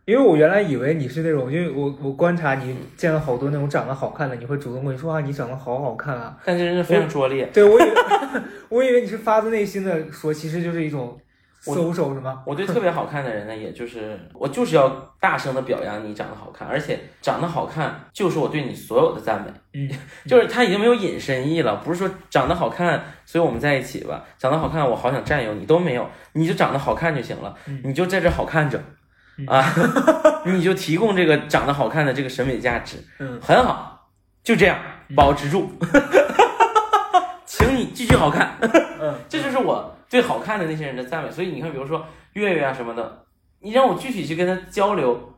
[0.05, 6.37] 因为我原来以为你是那种，因为我我观察你见了好多那种长得好看的，你会主动跟你说啊，你长得好好看啊。
[6.45, 7.45] 但这人是非常拙劣。
[7.53, 7.93] 对我以为
[8.69, 11.17] 我以为你是发自内心的说，其实就是一种
[11.65, 11.75] 我？
[12.45, 14.89] 我对特别好看的人呢，也就是我就是要
[15.19, 19.51] 大声的表扬你长得好看，而且长得好看就是我对你所有的赞美。
[19.73, 19.89] 嗯，
[20.27, 24.23] 就是他已经没有引申义了，不是说长得好看，所以我们在一起吧。
[24.37, 28.81] 长得好看，我好想占有你都没有，你就长得好看就行了，嗯你就在这好看着，
[29.47, 29.73] 啊，
[30.45, 34.09] 你就提供这个长得好看的这个审美价值，嗯，很好，
[34.43, 34.77] 就这样
[35.15, 35.71] 保持住，
[37.45, 38.55] 请你继续好看，
[38.99, 41.31] 嗯，这就是我对好看的那些人的赞美。
[41.31, 43.25] 所以你看，比如说月月啊什么的，
[43.59, 45.33] 你让我具体去跟他交流，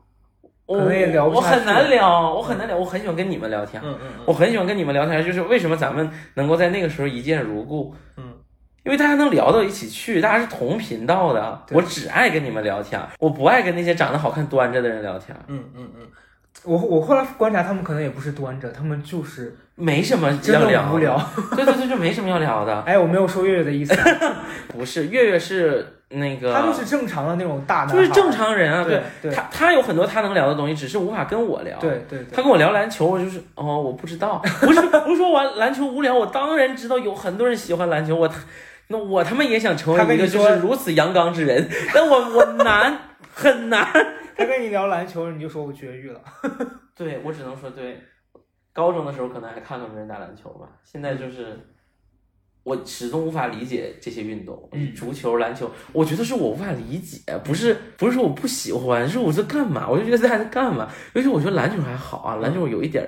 [0.65, 3.81] 我也聊不我很难聊，我很难聊，我很喜欢跟你们聊天。
[3.85, 8.33] 嗯嗯我很喜欢跟你们聊天，就是为什么咱们能够在那个时候一见如故，嗯，
[8.83, 11.61] 因为大家能聊到一起去，大家是同频道的。
[11.71, 16.07] 我只爱跟你们聊天，我不爱跟那些长得好看端着的人聊天，嗯嗯嗯，
[16.63, 21.17] 我我后来观察他们可能也不是端着，他们就是没什么真的无聊。
[21.17, 21.25] 的。
[21.55, 22.81] 对对对，就没什么要聊的。
[22.81, 23.95] 哎，我没有说月月的意思，
[24.69, 28.83] 不是，月月是那个，他就是正常的那种大就是正常人啊。
[28.83, 31.77] 对对他他有很多他能聊的东西，只是无法跟我聊。。
[31.79, 38.29] 对对对他跟我聊篮球，我就是哦，我不知道，不是不是说玩篮球无聊，我当然知道有很多人喜欢篮球，我
[38.87, 42.97] 那我他妈也想成为一个就是如此阳刚之人，但我我难
[43.35, 43.85] 很难，
[44.35, 46.21] 他跟你聊篮球，你就说我绝育了。
[46.95, 48.01] 对我只能说对，
[48.73, 51.59] 高中的时候可能还看看别人打篮球吧，现在就是。
[52.63, 59.87] 我始终无法理解这些运动，嗯足球、篮球，我觉得是我无法理解，不是不是说我不喜欢，是我在干嘛？
[59.87, 60.91] 我就觉得在在干嘛？
[61.13, 63.07] 尤其我觉得篮球还好啊，篮球有一点儿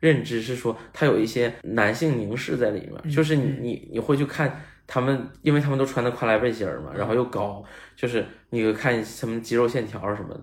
[0.00, 7.62] 认知是说它有一些男性凝视在里面，嗯就是你你你会去看他们，因为他们都穿的跨栏背心儿嘛，然后又高，
[7.96, 10.40] 就是你会看什么肌肉线条什么的。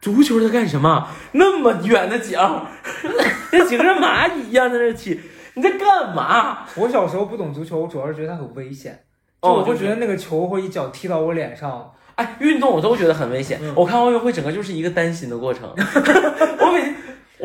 [0.00, 1.08] 足球在干什么？
[1.32, 2.66] 那么远的脚，
[3.52, 5.20] 那几个人蚂蚁一样在那踢，
[5.54, 6.66] 你在干嘛？
[6.76, 9.04] 我小时候不懂足球，我主要是觉得它很危险，
[9.42, 11.92] 就我会觉得那个球会一脚踢到我脸上。
[12.14, 13.58] 哎，运动我都觉得很危险。
[13.62, 15.68] 嗯我看奥运会整个就是一个担心的过程。
[15.76, 16.94] 我每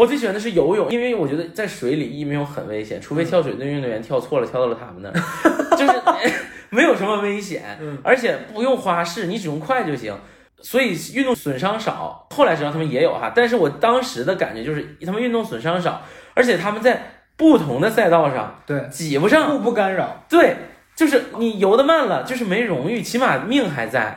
[0.02, 6.34] 我最喜欢的是游泳，因为我觉得在水里一没有很危险，除非跳水的运动员跳错了，跳到了他们那儿，就是哎
[6.72, 10.18] 没有什么危险，嗯而且不用花式，你只用快就行。
[10.60, 16.02] 所以运动损伤少，后来知道他们也有哈，但是我当时的感觉就是他们运动损伤少，
[16.34, 20.26] 而且他们在不同的赛道上对，挤不上，互不干扰。
[20.28, 20.56] 对，
[20.96, 24.16] 就是你游的慢了，就是没荣誉，起码命还在。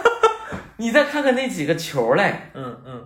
[0.76, 3.04] 你再看看那几个球嘞，嗯嗯。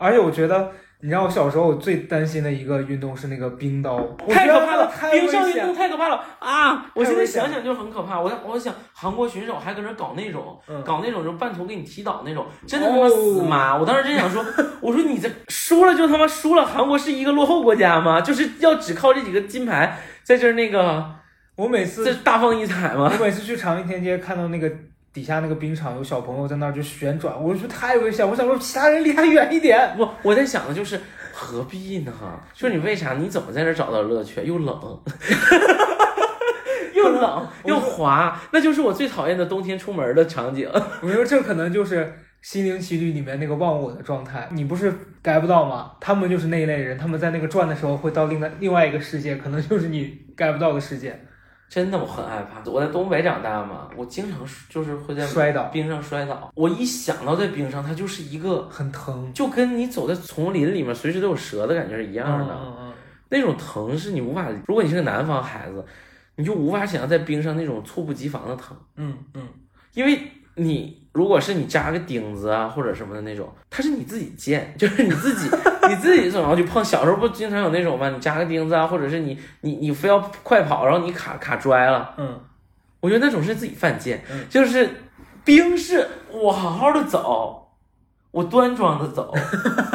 [0.00, 0.70] 而且我觉得，
[1.00, 4.92] 你知道我小时候我最担心的一个运动是那个冰刀，太可怕了！
[5.12, 5.72] 冰上运动。
[5.72, 6.86] 太可怕了啊！
[6.92, 8.20] 我现在想想就很可怕。
[8.20, 13.76] 我我想韩国选手还搁那搞那种，嗯搞那种就半途给你踢倒那种，真的他妈死哦妈！
[13.76, 14.44] 我当时真想说，
[14.80, 18.20] 我说你这输了就他妈输了，韩国是一个落后国家吗？
[18.20, 21.14] 就是要只靠这几个金牌在这儿那个
[21.54, 23.08] 我每次这大放异彩吗？
[23.20, 24.68] 我每次去长安天街看到那个
[25.12, 28.28] 底下那个冰场有小朋友在那儿就旋转，我就觉得太危险。
[28.28, 29.94] 我想说其他人离他远一点。
[29.98, 31.00] 我我在想的就是
[31.32, 32.12] 何必呢？
[32.54, 33.14] 就是你为啥？
[33.14, 34.42] 你怎么在这儿找到乐趣？
[34.44, 35.00] 又冷，
[36.94, 40.70] 又冷又滑，那就是我最讨厌的冬天出门的场景。
[41.02, 42.04] 我说这可能就是
[42.42, 44.48] 《心灵奇旅》里面那个忘我的状态。
[44.52, 44.92] 你不是
[45.22, 45.92] get 不到吗？
[46.00, 51.18] 他们就是那一类人，他们在那个转的时候会到另外另外一个世界，可能就是你 get 不到的世界。
[51.68, 52.62] 真的，我很害怕。
[52.70, 56.50] 我在东北长大嘛，我经常就是会在摔倒冰上摔倒。
[56.54, 62.54] 我一想到在冰上，它就是一个，很疼，就跟你走在丛林里面随时都有蛇的感觉是一样的。
[62.54, 62.92] 嗯嗯
[63.30, 65.84] 那种疼是你无法，如果你是个南方孩子，
[66.36, 68.74] 你就无法想象在冰上那种猝不及防的疼。
[68.96, 69.46] 嗯嗯
[69.92, 70.18] 因为
[70.54, 75.50] 你如果是你扎个钉子啊或者什么的那种，它是你自己贱， 就是你自己
[75.88, 76.84] 你自己总要去碰。
[76.84, 78.08] 小时候不经常有那种吗？
[78.10, 82.38] 你扎个钉子啊，或者是你你你非要快跑，然后你卡卡摔了，嗯
[83.00, 84.22] 我觉得那种是自己犯贱。
[84.30, 84.88] 嗯就是
[85.44, 87.67] 冰是我好好的走。
[88.30, 89.34] 我端庄的走，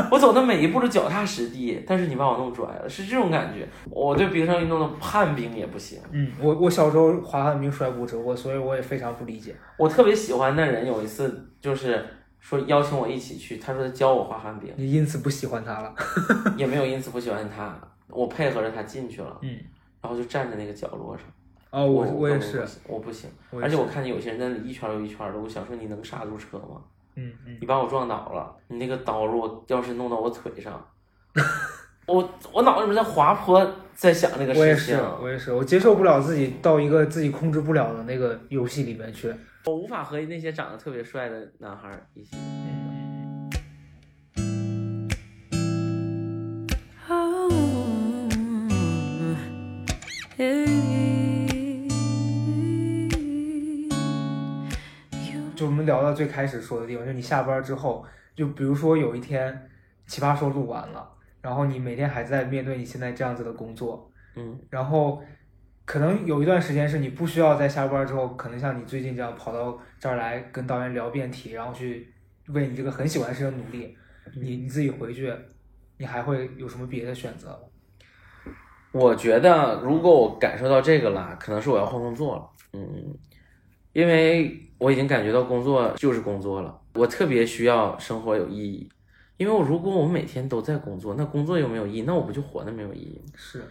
[0.10, 3.68] 我走的每一步都脚踏实地，但是你把我弄拽了，是这种感觉。
[3.90, 6.00] 我对冰上运动的旱冰也不行。
[6.12, 9.56] 嗯，我我小时候滑旱冰摔骨折过，所以我也非常不理解。
[9.78, 12.04] 我特别喜欢的人有一次就是
[12.40, 15.94] 说邀请我一起去，他说他教我滑旱冰，你因此不喜欢他了。
[16.58, 17.80] 也没有因此不喜欢他，
[18.10, 19.58] 我配合着他进去了，嗯，
[20.02, 21.26] 然后就站在那个角落上。
[21.70, 23.30] 哦，我我我也是我不行。
[23.62, 26.82] 而且我看见有些人在那里一圈又一圈的，我想说你能刹住车吗？
[27.16, 30.84] 嗯嗯，你把我撞倒了，你那个刀如果要是弄到我腿上，
[32.08, 39.34] 我我脑子里面在滑坡，在想这个我也事情是，，我也是，我接受不了自己到一个自己控制不了的那个游戏里面去。
[39.66, 42.36] 我无法和那些长得特别帅的男孩儿一起。
[55.84, 58.06] 们聊到最开始说的地方，就你下班之后，
[58.36, 59.70] 就比如说有一天
[60.08, 61.08] 奇葩说录完了，
[61.42, 65.22] 然后你每天还在面对你现在这样子的工作，嗯，然后
[65.86, 72.14] 可能有一段时间是你不需要在下班之后，可能像你最近这样跑到这儿来跟导演聊辩题，然后去
[72.48, 73.96] 为你这个很喜欢的事情努力，
[74.36, 75.34] 你你自己回去，
[75.98, 77.60] 你还会有什么别的选择？
[78.92, 82.50] 我觉得如果我感受到这个了，可能是我要换工作了。
[82.74, 83.18] 嗯，
[83.94, 88.90] 因为我已经感觉到工作就是工作了，我特别需要生活有意义。
[89.38, 93.32] 因为我如果我每天都在工作，那工作又没有意义，那我不就活的没有意义吗？
[93.36, 93.64] 是，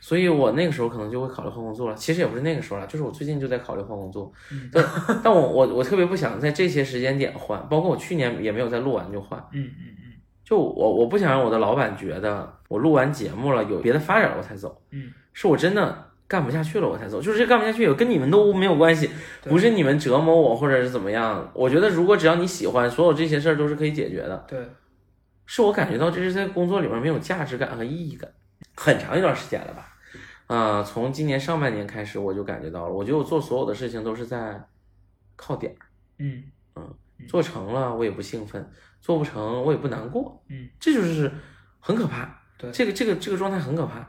[0.00, 1.94] 所以我那个时候可能就会考虑换工作了。
[1.96, 4.32] 其实也不是那个时候了，就是我最近就在考虑换工作。
[4.52, 4.84] 嗯但
[5.22, 9.38] 但我我我特别不想在这些时间点换，包括我去年也没有在录完就换。
[9.52, 10.12] 嗯嗯嗯
[10.44, 19.10] 就我我不想让我的老板觉得我录完节目了有别的发展了我才走，嗯，是我真的干不下去了我才走，就是这干不下去也跟你们都没有关系，
[19.42, 21.50] 不是你们折磨我或者是怎么样。
[21.52, 24.44] 我觉得如果只要你喜欢，所有这些事儿都是可以解决的。
[24.46, 24.64] 对，
[25.44, 28.30] 是我感觉到这是在工作里面没有价值感和意义感，
[28.76, 29.88] 很长一段时间了吧。
[30.46, 34.64] 啊、从今年上半年开始，我就感觉到了，我觉得我做所有的事情都是在
[35.34, 35.82] 靠点儿，
[36.18, 36.44] 嗯
[37.28, 38.70] 做成了我也不兴奋，
[39.00, 41.30] 做不成我也不难过，嗯，这就是
[41.80, 42.40] 很可怕。
[42.56, 44.08] 对这个这个这个状态很可怕。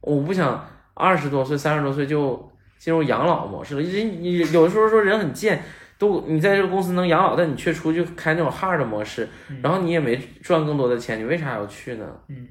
[0.00, 0.68] 我不想
[1.02, 3.80] 二十多岁、三十多岁就进入养老模式了。
[3.80, 5.62] 人你有的时候说人很贱，
[5.98, 9.28] 都你在这个公司能养老，但你却出去开那种 hard 模式，
[9.62, 12.06] 然后你也没赚更多的钱，你为啥要去呢？
[12.28, 12.46] 嗯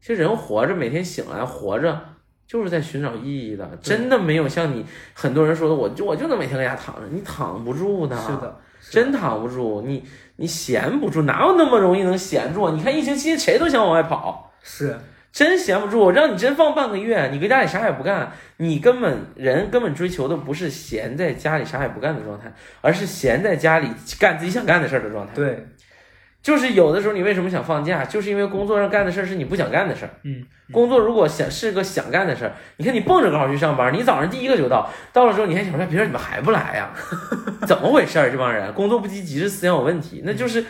[0.00, 2.00] 其实人活着，每天醒来活着，
[2.46, 3.68] 就是在寻找意义的。
[3.82, 8.16] 真的没有像你很多人说的，我就我就能每天搁家躺着，你躺不住的。
[8.16, 8.56] 是的，
[8.90, 10.04] 真躺不住，你
[10.36, 12.72] 你闲不住，哪有那么容易能闲住啊？
[12.74, 14.96] 你看疫情期间谁都想往外跑，是
[15.32, 16.00] 真闲不住。
[16.00, 25.66] 我让你真放半个月，你搁家里啥也不干，你根本人根本追求的不是闲在家里啥也不干的状态，而是闲在家里干自己想干的事儿的状态。，对，
[26.42, 30.10] 就是有的时候你为什么想放假，就是因为工作上干的事儿是你不想干的事儿。
[30.24, 36.90] 嗯，工作如果想是个想干的事儿，你看你蹦着高去上班，你早上第一个就到，到了之后你还想说别人怎么还不来呀？
[37.66, 38.30] 怎么回事儿？
[38.30, 40.64] 这帮人工作不积极是思想有问题，那就是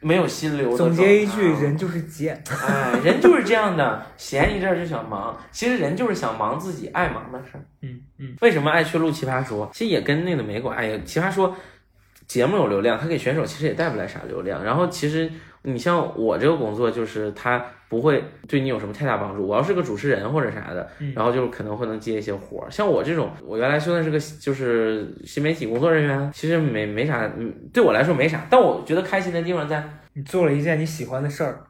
[0.00, 0.76] 没有心流的。
[0.76, 2.42] 总结一句，人就是贱。
[2.66, 7.60] 哎，人就是这样的， 闲一阵儿就想忙，其实人就是想忙自己爱忙的事儿。
[7.82, 9.70] 嗯嗯为什么爱去录奇葩说？
[9.72, 10.76] 其实也跟那个没关。
[10.76, 11.54] 哎呀，奇葩说
[12.26, 14.62] 节目有流量，他给选手其实也带不来啥流量。
[14.64, 15.30] 然后其实
[15.62, 19.44] 你像我这个工作，就是他不会对你有什么太大帮助。
[19.46, 22.70] 我要是个主持人或者啥的，嗯然后就可能会能接一些活儿。
[22.70, 28.46] 像我这种，我原来算是个就是新媒体工作人员，其实没没啥，嗯对我来说没啥。
[28.48, 29.82] 但我觉得开心的地方在，
[30.12, 31.66] 你做了一件你喜欢的事儿。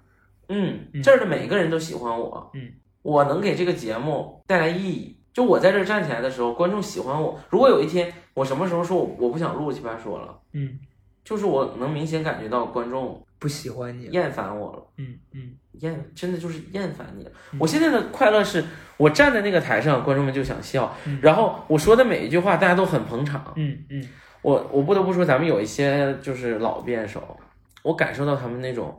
[0.48, 2.68] 嗯，嗯这儿的每个人都喜欢我，嗯，
[3.00, 5.16] 我能给这个节目带来意义。
[5.32, 7.38] 就我在这儿站起来的时候，观众喜欢我。
[7.48, 10.78] 如果有一天我什么时候说我我不想录奇葩说了，嗯，
[11.24, 14.12] 就是我能明显感觉到观众不喜欢你了。
[14.12, 17.32] 厌烦我了，嗯嗯厌真的就是厌烦你了。
[17.58, 18.62] 我现在的快乐是
[18.96, 23.52] 我站在那个台上，观众们就想笑，嗯然后我说的每一句话大家都很捧场。
[23.56, 24.08] 嗯嗯
[24.42, 27.36] 我我不得不说，咱们有一些就是老辩手，
[27.82, 28.98] 我感受到他们那种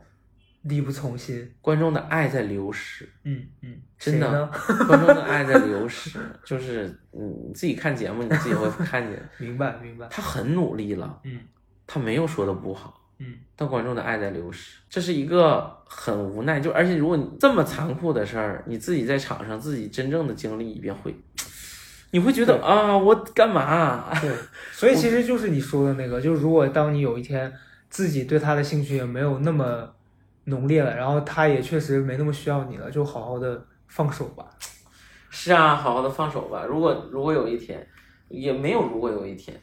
[0.62, 1.52] 力不从心。
[1.60, 3.08] 观众的爱在流失。
[3.24, 4.46] 嗯嗯，真的？
[4.86, 10.06] 观众的爱在流失，就是嗯你自己看节目，你自己会看见， 明白明白。
[10.08, 11.40] 他很努力了，嗯
[11.88, 16.58] 他没有说的不好，嗯但观众的爱在流失，这是一个很无奈。
[16.58, 21.14] 就而且如果你这么残酷的事儿，你自己在场上自己真正的经历一遍会，
[22.10, 24.12] 你会觉得啊，我干嘛？
[24.20, 24.30] 对，
[24.72, 27.52] 所以其实就是你说的那个，就是如果当你有一天
[27.88, 29.88] 自己对他的兴趣也没有那么
[30.44, 34.46] 浓烈了，然后他也确实没那么需要你了，就好好的放手吧。
[35.30, 36.64] 是啊，好好的放手吧。
[36.68, 37.86] 如果如果有一天，
[38.28, 39.58] 也没有如果有一天，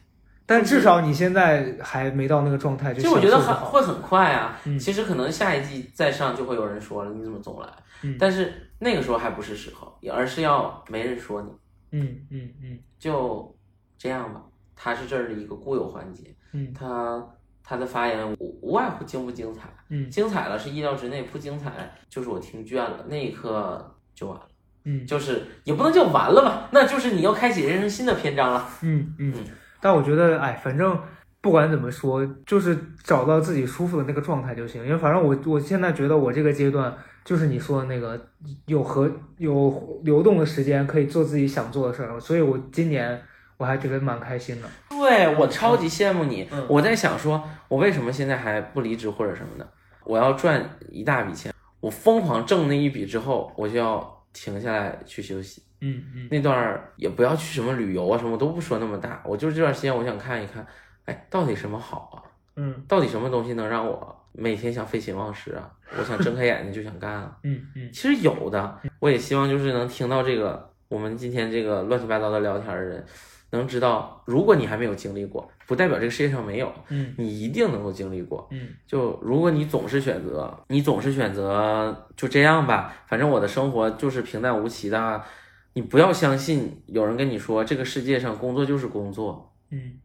[0.50, 3.38] 但至少你现在还没到那个状态，就其实我觉得。
[3.38, 4.58] 很会很快啊。
[4.64, 7.68] 嗯其实可能下一季再上就会有人说了，你怎么总来？
[8.02, 11.52] 嗯但是那个时候还不是时候，而是要没人说你，
[11.92, 13.56] 嗯嗯嗯就
[13.96, 14.42] 这样吧。
[14.74, 17.24] 他是这儿的一个固有环节，嗯他
[17.62, 21.70] 他的发言无无外乎精不精彩，嗯精彩了是意料之内，不精彩
[22.08, 24.48] 就是我听倦了，那一刻就完了，
[24.82, 28.68] 嗯就是也不能叫完了吧，那就是你要开启人生新的篇章了。
[28.82, 29.44] 嗯嗯嗯。
[29.80, 30.98] 但我觉得，哎，反正
[31.40, 34.84] 不管怎么说，就是找到自己舒服的那个状态就行。
[34.84, 38.20] 因为反正我我现在觉得我这个阶段，就是你说的那个
[38.66, 43.20] 有和有流动的时间，可以做自己想做的事儿，所以我今年
[43.56, 44.68] 我还觉得蛮开心的。
[44.90, 49.66] 对我超级羡慕你，嗯我在想说，我为什么现在还不离职或者什么的？
[50.04, 55.62] 我要赚一大笔钱，我疯狂挣那一笔之后，我就要停下来去休息。
[55.80, 60.66] 嗯嗯那段也不要去什么旅游啊，什么都不说那么大，我就是这段时间我想看一看，
[61.04, 62.16] 哎，到底什么好啊？
[62.56, 65.70] 嗯到底什么东西能让我每天想废寝忘食啊？
[65.98, 67.36] 我想睁开眼睛就想干啊。
[67.42, 73.04] 嗯嗯其实有的，我也希望就是能听到这个我们今天这个乱七八糟的聊天的人，
[73.50, 78.46] 能知道，如果你还没有经历过，不代表这个世界上没有，嗯你一定能够经历过。
[78.50, 85.24] 嗯就如果你总是选择，你总是选择就这样吧，反正我的生活就是平淡无奇的啊。
[85.72, 89.98] 你不要相信有人跟你说这个世界上工作就是工作，嗯，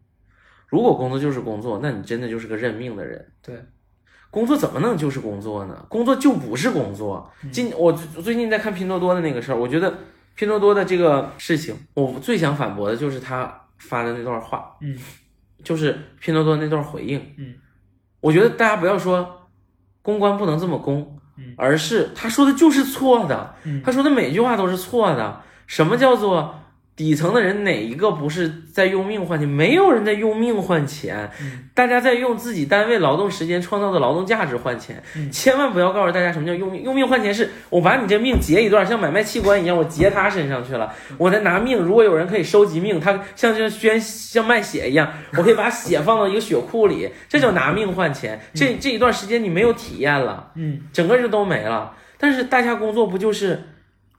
[0.67, 3.33] 如果工作就是工作，那你真的就是个认命的人。
[3.41, 3.65] 对，
[4.29, 5.85] 工作怎么能就是工作呢？
[5.89, 7.31] 工作就不是工作。
[7.51, 9.91] 今我最最近在看拼多多的那个事儿，我觉得
[10.35, 14.95] 拼多多的这个事情，我最想反驳的就是他发的那段话，嗯，
[15.63, 17.55] 就是拼多多那段回应，嗯，
[18.21, 19.49] 我觉得大家不要说
[20.03, 25.41] 公关不能这么公，嗯而是他说的就是错的，嗯他说的每句话都是错的。
[25.67, 26.61] 什么叫做
[26.95, 29.45] 底层的人哪一个不是在用命换钱？
[29.45, 35.03] 没有人在用命换钱，嗯大家在用自己单位劳动时间创造的劳动价值换钱。
[35.17, 41.77] 嗯千万不要告诉大家什么叫用命，用命换钱是我把你这命截一段，像买卖器官一样，我截他身上去了，我再拿命。
[41.77, 48.39] 如果有人可以收集命，他像像捐像卖血一样，我可以把血放到一个血库里，这叫拿命换钱。
[48.53, 50.51] 这这一段时间你没有体验了。
[50.55, 51.93] 嗯整个就都没了。
[52.17, 53.61] 但是大家工作不就是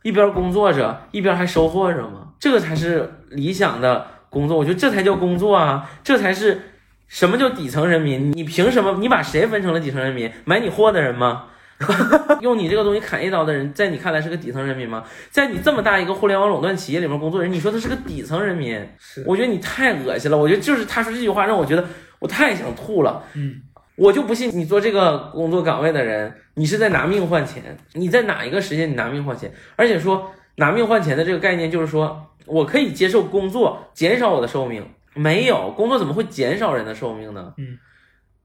[0.07, 2.29] 一边工作着，一边还收获着吗？
[2.39, 6.61] 这个才是理想的工作，我觉得这才叫工作啊，这才是
[7.09, 8.31] 什么叫底层人民？
[8.31, 8.99] 你凭什么？
[9.01, 10.31] 你把谁分成了底层人民？
[10.45, 11.47] 买你货的人吗？
[12.41, 15.03] 用你这个东西砍一刀的人，在你看来是个底层人民吗？
[15.29, 18.81] 在你这么大一个互联网垄断企业里面工作人，你说他是个底层人民？
[19.01, 20.39] 是我觉得你太恶心了。
[20.39, 21.85] 我觉得就是他说这句话让我觉得
[22.21, 23.25] 我太想吐了。
[23.35, 23.57] 嗯
[23.97, 27.77] 我就不信你做这个工作岗位的人，你是在拿命换钱。
[27.95, 29.51] 你在哪一个时间你拿命换钱？
[29.75, 37.55] 而且说拿命换钱的这个概念，就是说我可以接受工作减少我的寿命，没有工作怎么会减少人的寿命呢？
[37.57, 37.79] 嗯，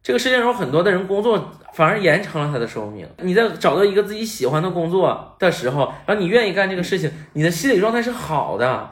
[0.01, 3.07] 这个世界上有很多的人工作反而延长了他的寿命。
[3.19, 8.89] 你在找到一个自己喜欢的工作的时候，然后你愿意干这个事情，你的心理状态是好的，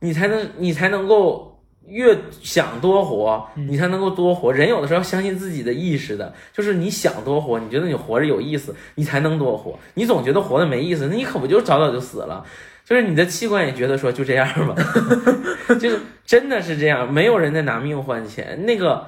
[0.00, 1.51] 你才能你才能够
[1.86, 4.52] 越想多活，你才能够多活。
[4.52, 9.78] 人有的时候要相信自己的意识的，就是你想多活，你觉得你活着有意思，你才能多活。
[9.94, 12.44] 你总觉得活的没意思，那你可不就早早就死了？
[12.84, 14.74] 就是你的器官也觉得说就这样吧，
[15.80, 18.66] 就是真的是这样，没有人在拿命换钱。
[18.66, 19.06] 那个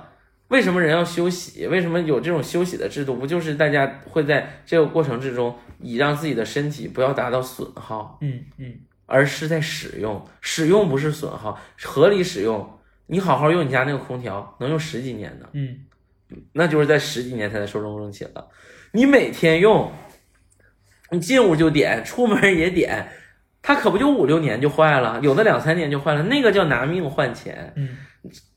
[0.48, 1.66] 为什么人要休息？
[1.66, 3.16] 为什么有这种休息的制度？
[3.16, 8.74] 不就是大家会在这个过程之中，以让自己的身体不要达到损耗，嗯嗯
[9.14, 12.68] 而是在使用，使用不是损耗，合理使用。
[13.06, 15.78] 你好好用你家那个空调，能用十几年呢，嗯
[16.52, 18.48] 那就是在十几年才能寿终正寝了。
[18.90, 19.92] 你每天用，
[21.10, 23.06] 你进屋就点，出门也点，
[23.62, 27.72] 它可不就五六年就坏了，有的两三年就坏了，那个叫拿命换钱。
[27.76, 27.90] 嗯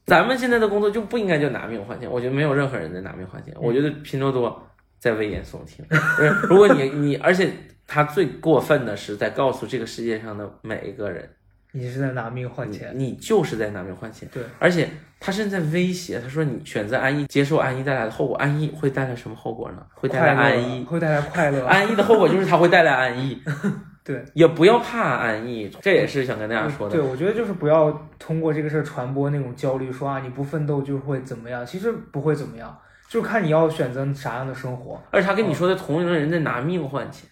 [0.07, 5.85] 咱们现在的工作就不应该叫拿命换钱，我觉得没有任何人在拿命换钱，我觉得拼多多在危言耸听。
[5.89, 5.95] 就
[6.25, 7.51] 是如果你你，而且
[7.87, 11.27] 他最过分的是在告诉这个世界上的每一个人，
[11.71, 12.91] 你是在拿命换钱。
[12.93, 14.27] 你就是在拿命换钱。
[14.31, 19.77] 对，而且他甚至在威胁，他说你选择安逸，接受安逸带来的后果，安逸会带来什么后果呢？
[19.95, 21.65] 会带来安逸，会带来快乐。
[21.65, 23.41] 安逸的后果就是他会带来安逸。
[24.03, 27.01] 对， 也不要怕安逸，这也是想跟大家说的对，。
[27.01, 32.77] 我觉得就是不要通过这个事儿传播那种焦虑，说啊你不奋斗就会怎么样，其实不会怎么样，
[33.09, 35.01] 就看你要选择啥样的生活。
[35.11, 37.29] 而且他跟你说的同龄人在拿命换钱。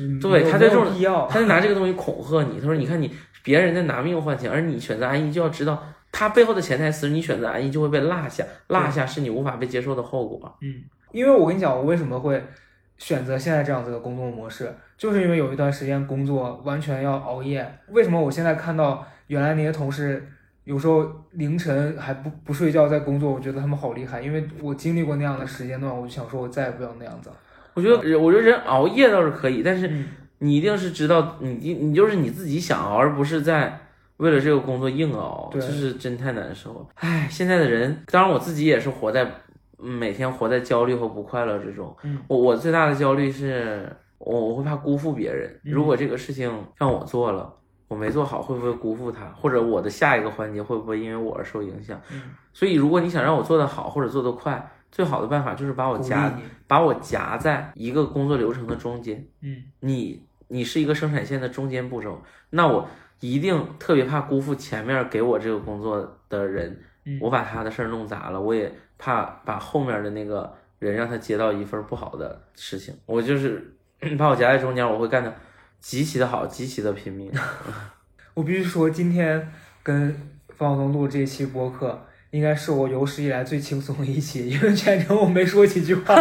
[0.00, 0.86] 嗯对他在这种。
[1.28, 3.12] 他就拿这个东西恐吓你，他说：“你看你
[3.44, 10.56] 别人在拿命换钱，而你选择安逸，就要知道他背后的潜台词，你选择安逸就会被落下，落下是你无法被接受的后果。
[10.62, 10.82] 嗯，
[11.12, 12.42] 因为我跟你讲，我为什么会
[12.98, 17.66] 选择现在这样子的工作模式，就是因为有一段时间工作完全要熬夜。
[17.88, 20.26] 为什么我现在看到原来那些同事
[20.64, 27.36] 有时候凌晨还不不睡觉在工作，我觉得他们好厉害，因为我经历过那样的时间段，我就想说我再也不要那样子了。
[27.74, 30.06] 我觉得，我觉得人熬夜倒是可以，但是嗯
[30.38, 33.78] 你一定是知道，你你你就是你自己想熬，而不是在
[34.18, 36.86] 为了这个工作硬熬，对这是真太难受了。
[36.96, 39.24] 唉，现在的人，当然我自己也是活在
[39.78, 41.94] 嗯每天活在焦虑和不快乐之中。
[42.02, 47.54] 嗯，我我最大的焦虑是我我会怕辜负别人，嗯如果这个事情让我做了。
[47.88, 49.24] 我没做好，会不会辜负他？
[49.36, 52.00] 或者我的下一个环节会不会因为我而受影响？
[52.12, 56.32] 嗯所以，如果你想让我做得好或者做得快，最好的办法就是把我夹，
[56.66, 59.24] 把我夹在一个工作流程的中间。
[59.40, 62.20] 嗯你你是一个生产线的中间步骤，
[62.50, 62.88] 那我
[63.20, 73.74] 一定特别怕辜负前面给我这个工作的人，嗯我把他的事儿弄砸了，我也怕把后面的那个人让他接到一份不好的事情，我就是
[74.18, 75.32] 把我夹在中间，我会干的
[75.78, 77.30] 极其的好，极其的拼命。
[78.34, 80.14] 我必须说，今天跟
[80.48, 86.14] 方晓东录这期播客，应该是我有史以来最轻松的一期，因为全程我没说几句话，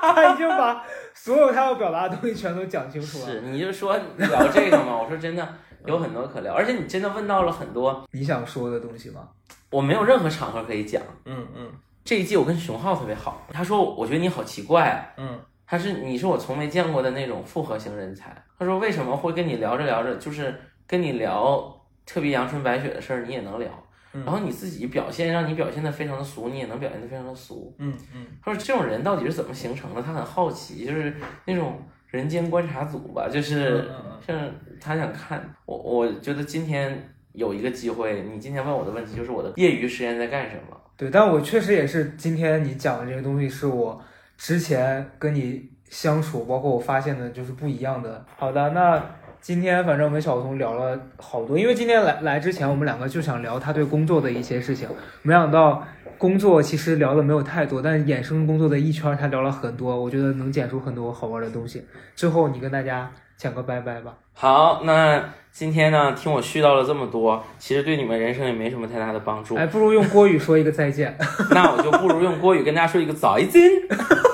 [0.00, 0.84] 他已经把
[1.14, 3.26] 所有他要表达的东西全都讲清楚了。
[3.26, 5.48] 是，你就说聊这个嘛，我说真的
[5.86, 9.28] 有很多可聊，而且你真的问到了很多你想说的东西吗？
[9.70, 11.02] 我没有任何场合可以讲。
[11.24, 11.70] 嗯嗯
[12.04, 15.06] 这一季我跟熊浩特别好，他说我觉得你好奇怪啊。
[15.16, 18.30] 嗯他是你是我从没见过的那种复合型人才。
[18.58, 20.54] 他说为什么会跟你聊着聊着，就是
[20.86, 23.82] 跟你聊特别阳春白雪的事儿，你也能聊，嗯
[24.12, 27.74] 然后你自己表现让你表现的非常的俗，你也能表现的非常的俗。
[27.78, 30.02] 嗯嗯他说这种人到底是怎么形成的？
[30.02, 31.14] 他很好奇，就是
[31.46, 33.88] 那种人间观察组吧，就是
[34.26, 34.38] 像
[34.80, 40.76] 他想看我，我觉得今天有一个机会，你今天问我的问题就是我的业余时间在干什么。
[40.96, 43.98] 对，但我确实也是今天你讲的这个东西，是我
[44.36, 48.24] 之前跟你相处，包括我发现的，就是不一样的。
[48.36, 49.02] 好的，那
[49.42, 54.88] 今天反正我跟小童聊了好多，因为今天来来之前，我们两个就想聊他对工作的一些事情，
[55.22, 55.84] 没想到
[56.16, 61.84] 工作其实聊的没有太多，但是衍生工作的一圈儿他聊了很多，我觉得能剪出很多好玩的东西。
[62.14, 64.14] 最后你跟大家讲个拜拜吧。
[64.32, 65.20] 好，那
[65.50, 69.56] 今天呢，听我絮叨了这么多，其实对你们人生也没什么太大的帮助。
[69.56, 71.18] 哎，不如用国语说一个再见。
[71.50, 73.60] 那我就不如用国语跟大家说一个再见。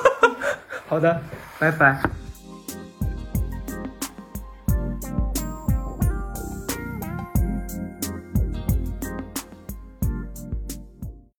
[0.87, 1.23] 好的，
[1.59, 1.99] 拜拜。